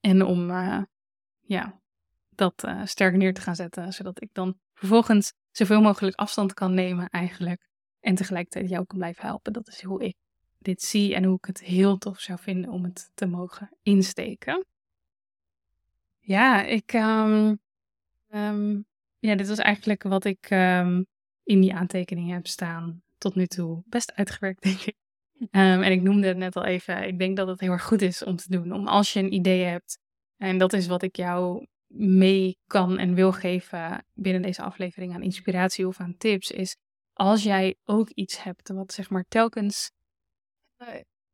[0.00, 0.82] En om uh,
[1.40, 1.81] ja,
[2.34, 6.74] dat uh, sterk neer te gaan zetten, zodat ik dan vervolgens zoveel mogelijk afstand kan
[6.74, 7.68] nemen eigenlijk.
[8.00, 9.52] En tegelijkertijd jou kan blijven helpen.
[9.52, 10.16] Dat is hoe ik
[10.58, 14.66] dit zie en hoe ik het heel tof zou vinden om het te mogen insteken.
[16.18, 16.92] Ja, ik.
[16.92, 17.60] Um,
[18.28, 18.84] um,
[19.18, 21.06] ja, dit was eigenlijk wat ik um,
[21.42, 23.82] in die aantekeningen heb staan tot nu toe.
[23.86, 24.96] Best uitgewerkt, denk ik.
[25.50, 27.06] en ik noemde het net al even.
[27.06, 28.72] Ik denk dat het heel erg goed is om te doen.
[28.72, 29.98] Om als je een idee hebt.
[30.36, 35.22] En dat is wat ik jou mee kan en wil geven binnen deze aflevering aan
[35.22, 36.50] inspiratie of aan tips.
[36.50, 36.76] Is
[37.12, 39.90] als jij ook iets hebt wat zeg maar telkens
[40.76, 40.88] eh,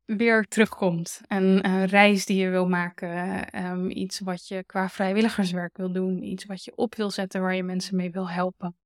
[0.04, 1.20] weer terugkomt.
[1.26, 6.22] Een, een, reis die je wil maken, um, iets wat je qua vrijwilligerswerk wil doen,
[6.22, 8.76] iets wat je op wil zetten waar je mensen mee wil helpen.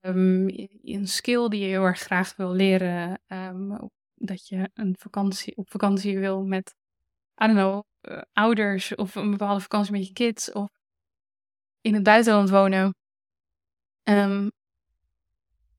[0.00, 0.48] Um,
[0.82, 5.70] een skill die je heel erg graag wil leren, um, dat je een vakantie, op
[5.70, 6.74] vakantie wil met,
[7.42, 10.77] I don't know, uh, ouders of een bepaalde vakantie met je kids of
[11.88, 12.94] in het buitenland wonen.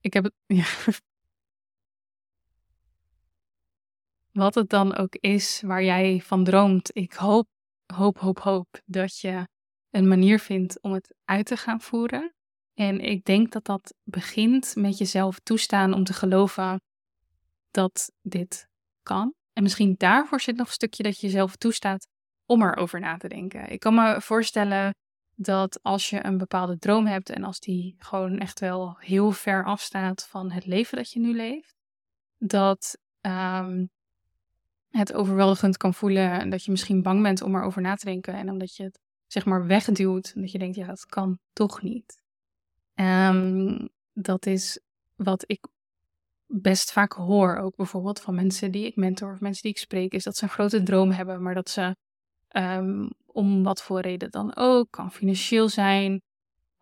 [0.01, 0.33] ik heb het,
[4.31, 6.89] wat het dan ook is waar jij van droomt.
[6.93, 7.47] Ik hoop,
[7.93, 9.47] hoop, hoop, hoop dat je
[9.89, 12.33] een manier vindt om het uit te gaan voeren.
[12.73, 16.81] En ik denk dat dat begint met jezelf toestaan om te geloven
[17.71, 18.67] dat dit
[19.03, 19.33] kan.
[19.53, 22.07] En misschien daarvoor zit nog een stukje dat je jezelf toestaat
[22.45, 23.69] om erover na te denken.
[23.69, 24.93] Ik kan me voorstellen
[25.41, 29.65] dat als je een bepaalde droom hebt en als die gewoon echt wel heel ver
[29.65, 31.75] afstaat van het leven dat je nu leeft,
[32.37, 33.89] dat um,
[34.89, 38.33] het overweldigend kan voelen en dat je misschien bang bent om erover na te denken
[38.33, 41.81] en omdat je het zeg maar wegduwt en dat je denkt ja dat kan toch
[41.81, 42.21] niet.
[42.95, 44.79] Um, dat is
[45.15, 45.67] wat ik
[46.45, 50.13] best vaak hoor ook bijvoorbeeld van mensen die ik mentor of mensen die ik spreek
[50.13, 51.95] is dat ze een grote droom hebben maar dat ze
[52.57, 56.21] um, om wat voor reden dan ook kan financieel zijn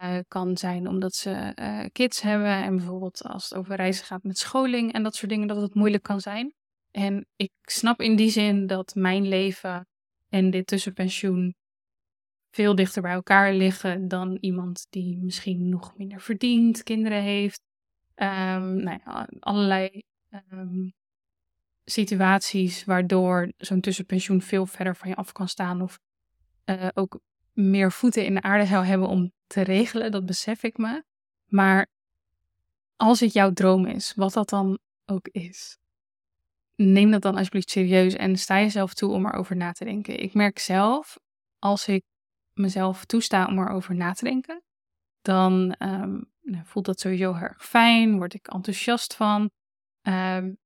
[0.03, 4.23] uh, kan zijn omdat ze uh, kids hebben en bijvoorbeeld als het over reizen gaat
[4.23, 6.53] met scholing en dat soort dingen dat het moeilijk kan zijn.
[6.91, 9.87] En ik snap in die zin dat mijn leven
[10.29, 11.55] en dit tussenpensioen
[12.51, 17.61] veel dichter bij elkaar liggen dan iemand die misschien nog minder verdient, kinderen heeft.
[18.15, 20.03] Um, nou ja, allerlei
[20.51, 20.93] um,
[21.89, 25.99] situaties waardoor zo'n tussenpensioen veel verder van je af kan staan of
[26.65, 27.19] uh, ook
[27.53, 31.03] meer voeten in de aarde zou hebben om te regelen, dat besef ik me.
[31.45, 31.87] Maar
[32.95, 35.77] als het jouw droom is, wat dat dan ook is,
[36.75, 40.19] neem dat dan alsjeblieft serieus en sta jezelf toe om erover na te denken.
[40.19, 41.19] Ik merk zelf,
[41.59, 42.03] als ik
[42.53, 44.63] mezelf toesta om erover na te denken,
[45.21, 46.31] dan um,
[46.63, 49.49] voelt dat sowieso heel erg fijn, word ik enthousiast van.
[50.01, 50.57] Um,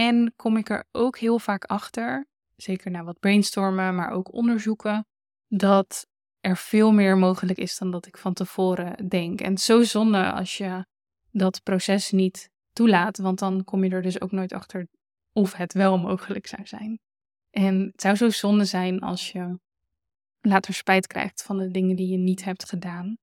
[0.00, 5.06] en kom ik er ook heel vaak achter, zeker na wat brainstormen, maar ook onderzoeken,
[5.48, 6.06] dat
[6.40, 9.40] er veel meer mogelijk is dan dat ik van tevoren denk.
[9.40, 10.86] En zo zonde als je
[11.30, 14.88] dat proces niet toelaat, want dan kom je er dus ook nooit achter
[15.32, 17.00] of het wel mogelijk zou zijn.
[17.50, 19.58] En het zou zo zonde zijn als je
[20.40, 23.18] later spijt krijgt van de dingen die je niet hebt gedaan.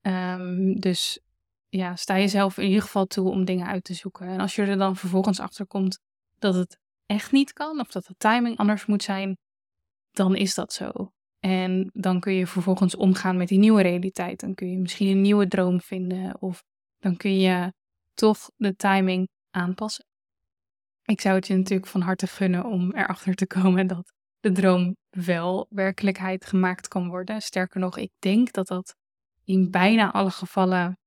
[0.00, 1.20] Ehm, dus
[1.68, 4.26] ja, sta jezelf in ieder geval toe om dingen uit te zoeken.
[4.26, 5.98] En als je er dan vervolgens achter komt
[6.38, 9.36] dat het echt niet kan, of dat de timing anders moet zijn,
[10.10, 11.12] dan is dat zo.
[11.40, 14.40] En dan kun je vervolgens omgaan met die nieuwe realiteit.
[14.40, 16.64] Dan kun je misschien een nieuwe droom vinden, of
[16.98, 17.72] dan kun je
[18.14, 20.06] toch de timing aanpassen.
[21.04, 24.96] Ik zou het je natuurlijk van harte gunnen om erachter te komen dat de droom
[25.10, 27.42] wel werkelijkheid gemaakt kan worden.
[27.42, 28.94] Sterker nog, ik denk dat dat
[29.44, 30.98] in bijna alle gevallen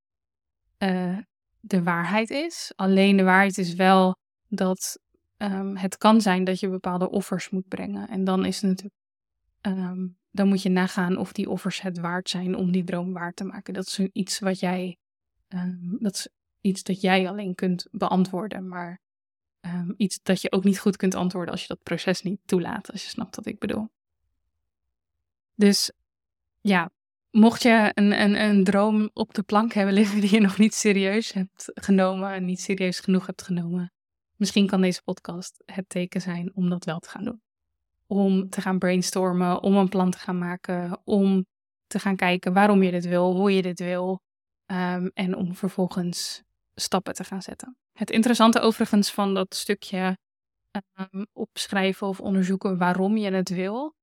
[1.62, 2.72] de waarheid is.
[2.76, 4.16] Alleen de waarheid is wel
[4.48, 5.00] dat
[5.38, 8.08] um, het kan zijn dat je bepaalde offers moet brengen.
[8.08, 9.00] En dan is het natuurlijk.
[9.62, 13.34] Um, dan moet je nagaan of die offers het waard zijn om die droom waar
[13.34, 13.74] te maken.
[13.74, 14.98] Dat is iets wat jij.
[15.48, 16.28] Um, dat is
[16.62, 18.68] iets dat jij alleen kunt beantwoorden.
[18.68, 19.00] Maar
[19.98, 22.92] iets dat je ook niet goed kunt antwoorden als je dat proces niet toelaat.
[22.92, 23.90] Als je snapt wat ik bedoel.
[25.56, 25.92] Dus
[26.62, 26.92] ja,
[27.32, 30.74] mocht je een, een, een droom op de plank hebben liggen die je nog niet
[30.74, 33.92] serieus hebt genomen en niet serieus genoeg hebt genomen,
[34.36, 37.42] misschien kan deze podcast het teken zijn om dat wel te gaan doen.
[38.08, 41.46] Om te gaan brainstormen, om een plan te gaan maken, om
[41.88, 44.22] te gaan kijken waarom je dit wil, hoe je dit wil,
[44.66, 46.44] um, en om vervolgens
[46.76, 47.78] stappen te gaan zetten.
[47.94, 50.18] Het interessante overigens van dat stukje
[51.12, 53.96] um, opschrijven of onderzoeken waarom je het wil,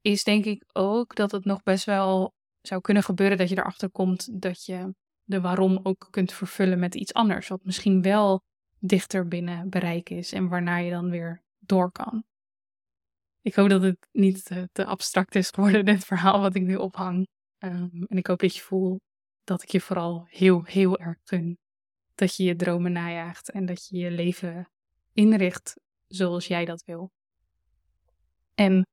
[0.00, 3.90] is denk ik ook dat het nog best wel zou kunnen gebeuren dat je erachter
[3.90, 4.94] komt dat je
[5.24, 7.48] de waarom ook kunt vervullen met iets anders.
[7.48, 8.42] Wat misschien wel
[8.78, 12.24] dichter binnen bereik is en waarna je dan weer door kan.
[13.40, 17.26] Ik hoop dat het niet te, abstract is geworden, dit verhaal wat ik nu ophang.
[17.58, 19.00] Um, en ik hoop dat je voelt
[19.44, 21.58] dat ik je vooral heel, heel erg gun.
[22.14, 24.68] Dat je je dromen najaagt en dat je je leven
[25.12, 27.10] inricht zoals jij dat wil.
[28.54, 28.86] En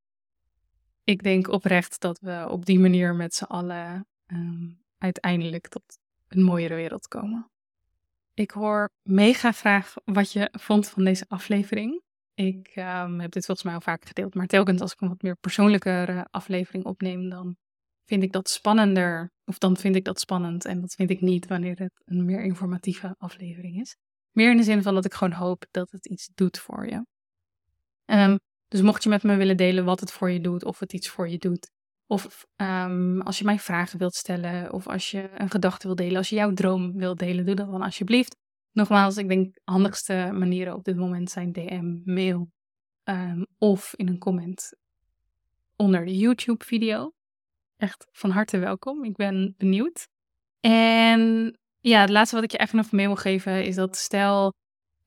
[1.09, 5.83] ik denk oprecht dat we op die manier met z'n allen um, uiteindelijk tot
[6.27, 7.49] een mooiere wereld komen.
[8.33, 12.01] Ik hoor mega graag wat je vond van deze aflevering.
[12.33, 15.21] Ik um, heb dit volgens mij al vaak gedeeld, maar telkens als ik een wat
[15.21, 17.57] meer persoonlijke aflevering opneem, dan
[18.05, 19.31] vind ik dat spannender.
[19.45, 22.43] Of dan vind ik dat spannend en dat vind ik niet wanneer het een meer
[22.43, 23.95] informatieve aflevering is.
[24.31, 27.05] Meer in de zin van dat ik gewoon hoop dat het iets doet voor je.
[28.05, 28.39] Um,
[28.69, 31.09] dus mocht je met me willen delen wat het voor je doet, of het iets
[31.09, 31.71] voor je doet.
[32.07, 36.17] Of um, als je mij vragen wilt stellen, of als je een gedachte wilt delen,
[36.17, 38.35] als je jouw droom wilt delen, doe dat dan alsjeblieft.
[38.71, 42.49] Nogmaals, ik denk de handigste manieren op dit moment zijn DM, mail
[43.03, 44.73] um, of in een comment
[45.75, 47.13] onder de YouTube-video.
[47.77, 49.03] Echt van harte welkom.
[49.03, 50.07] Ik ben benieuwd.
[50.59, 54.53] En ja, het laatste wat ik je echt nog mee wil geven is dat stel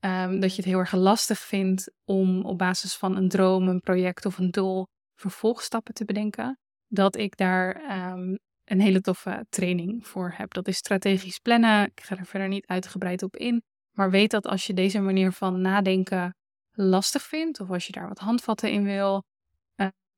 [0.05, 3.79] um, dat je het heel erg lastig vindt om op basis van een droom, een
[3.79, 4.85] project of een doel
[5.15, 7.75] vervolgstappen te bedenken, dat ik daar
[8.11, 10.53] um, een hele toffe training voor heb.
[10.53, 11.85] Dat is strategisch plannen.
[11.85, 13.61] Ik ga er verder niet uitgebreid op in.
[13.91, 16.35] Maar weet dat als je deze manier van nadenken
[16.71, 19.23] lastig vindt, of als je daar wat handvatten in wil,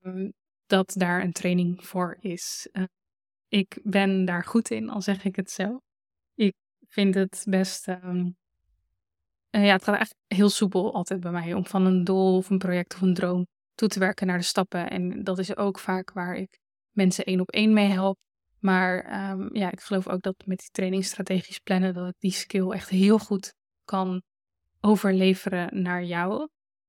[0.02, 0.34] um,
[0.66, 2.70] dat daar een training voor is.
[3.48, 5.80] Ik ben daar goed in, al zeg ik het zo.
[6.34, 6.54] Ik
[6.88, 7.88] vind het best
[9.56, 12.50] uh, ja, het gaat echt heel soepel altijd bij mij om van een doel of
[12.50, 14.90] een project of een droom toe te werken naar de stappen.
[14.90, 16.60] En dat is ook vaak waar ik
[16.92, 18.18] mensen één op één mee help.
[18.60, 22.32] Maar um, ja, ik geloof ook dat met die training strategisch plannen, dat ik die
[22.32, 23.54] skill echt heel goed
[23.84, 24.22] kan
[24.80, 26.48] overleveren naar jou.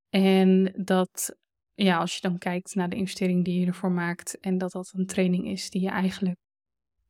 [0.08, 1.36] En dat,
[1.74, 4.92] ja, als je dan kijkt naar de investering die je ervoor maakt en dat dat
[4.94, 6.38] een training is die je eigenlijk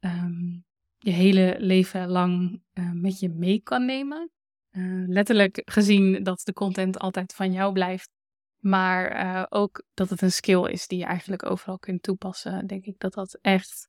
[0.00, 0.64] um,
[0.98, 4.30] je hele leven lang uh, met je mee kan nemen.
[4.76, 8.10] Uh, letterlijk gezien dat de content altijd van jou blijft.
[8.58, 12.66] Maar uh, ook dat het een skill is die je eigenlijk overal kunt toepassen.
[12.66, 13.88] Denk ik dat dat echt,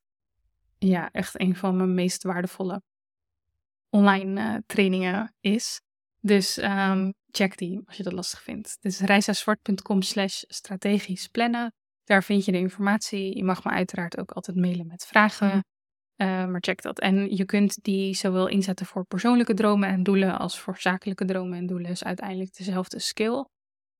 [0.78, 2.82] ja, echt een van mijn meest waardevolle
[3.90, 5.82] online uh, trainingen is.
[6.20, 8.78] Dus um, check die als je dat lastig vindt.
[8.82, 11.74] Is reisazwart.com slash strategisch plannen.
[12.04, 13.38] Daar vind je de informatie.
[13.38, 15.66] Je mag me uiteraard ook altijd mailen met vragen.
[16.18, 17.00] Uh, maar check dat.
[17.00, 21.58] En je kunt die zowel inzetten voor persoonlijke dromen en doelen als voor zakelijke dromen
[21.58, 21.92] en doelen.
[21.92, 23.46] is uiteindelijk dezelfde skill.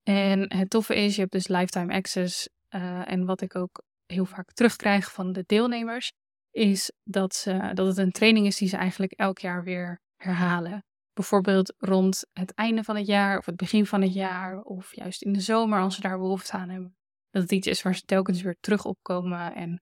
[0.04, 2.50] En het toffe is, je hebt dus lifetime access.
[2.76, 6.12] Uh, en wat ik ook heel vaak terugkrijg van de deelnemers,
[6.52, 10.86] is dat, ze, dat het een training is die ze eigenlijk elk jaar weer herhalen.
[11.14, 15.22] Bijvoorbeeld rond het einde van het jaar of het begin van het jaar of juist
[15.22, 16.96] in de zomer als ze daar behoefte aan hebben.
[17.30, 19.82] Dat het iets is waar ze telkens weer terug op komen en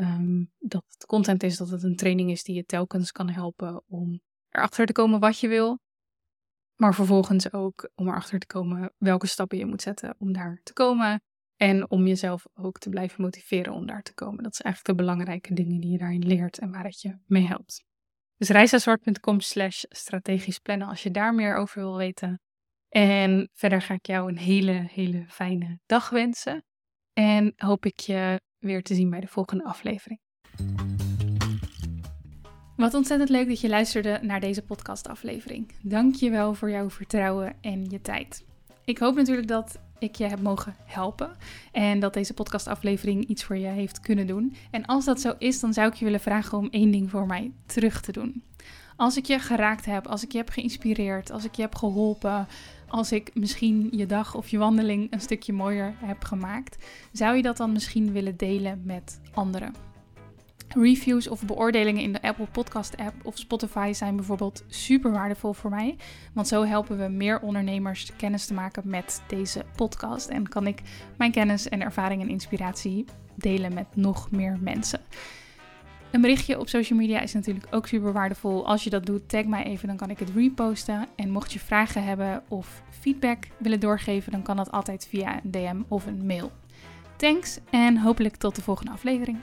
[0.00, 3.82] um, dat het content is, dat het een training is die je telkens kan helpen
[3.86, 5.78] om erachter te komen wat je wil.
[6.76, 10.72] Maar vervolgens ook om erachter te komen welke stappen je moet zetten om daar te
[10.72, 11.22] komen.
[11.56, 14.42] En om jezelf ook te blijven motiveren om daar te komen.
[14.42, 17.46] Dat is eigenlijk de belangrijke dingen die je daarin leert en waar het je mee
[17.46, 17.84] helpt.
[18.36, 22.40] Dus reisazwart.com slash strategisch plannen als je daar meer over wil weten.
[22.88, 26.64] En verder ga ik jou een hele, hele fijne dag wensen.
[27.12, 30.20] En hoop ik je weer te zien bij de volgende aflevering.
[32.76, 35.72] Wat ontzettend leuk dat je luisterde naar deze podcastaflevering.
[35.82, 38.44] Dank je wel voor jouw vertrouwen en je tijd.
[38.84, 41.36] Ik hoop natuurlijk dat ik je heb mogen helpen
[41.72, 44.54] en dat deze podcastaflevering iets voor je heeft kunnen doen.
[44.70, 47.26] En als dat zo is, dan zou ik je willen vragen om één ding voor
[47.26, 48.42] mij terug te doen.
[48.96, 52.46] Als ik je geraakt heb, als ik je heb geïnspireerd, als ik je heb geholpen,
[52.90, 57.42] als ik misschien je dag of je wandeling een stukje mooier heb gemaakt, zou je
[57.42, 59.74] dat dan misschien willen delen met anderen?
[60.68, 65.70] Reviews of beoordelingen in de Apple Podcast app of Spotify zijn bijvoorbeeld super waardevol voor
[65.70, 65.96] mij.
[66.32, 70.28] Want zo helpen we meer ondernemers kennis te maken met deze podcast.
[70.28, 70.82] En kan ik
[71.16, 75.00] mijn kennis en ervaring en inspiratie delen met nog meer mensen.
[76.10, 78.66] Een berichtje op social media is natuurlijk ook super waardevol.
[78.66, 81.06] Als je dat doet, tag mij even, dan kan ik het reposten.
[81.16, 85.50] En mocht je vragen hebben of feedback willen doorgeven, dan kan dat altijd via een
[85.50, 86.52] DM of een mail.
[87.16, 89.38] Thanks en hopelijk tot de volgende aflevering.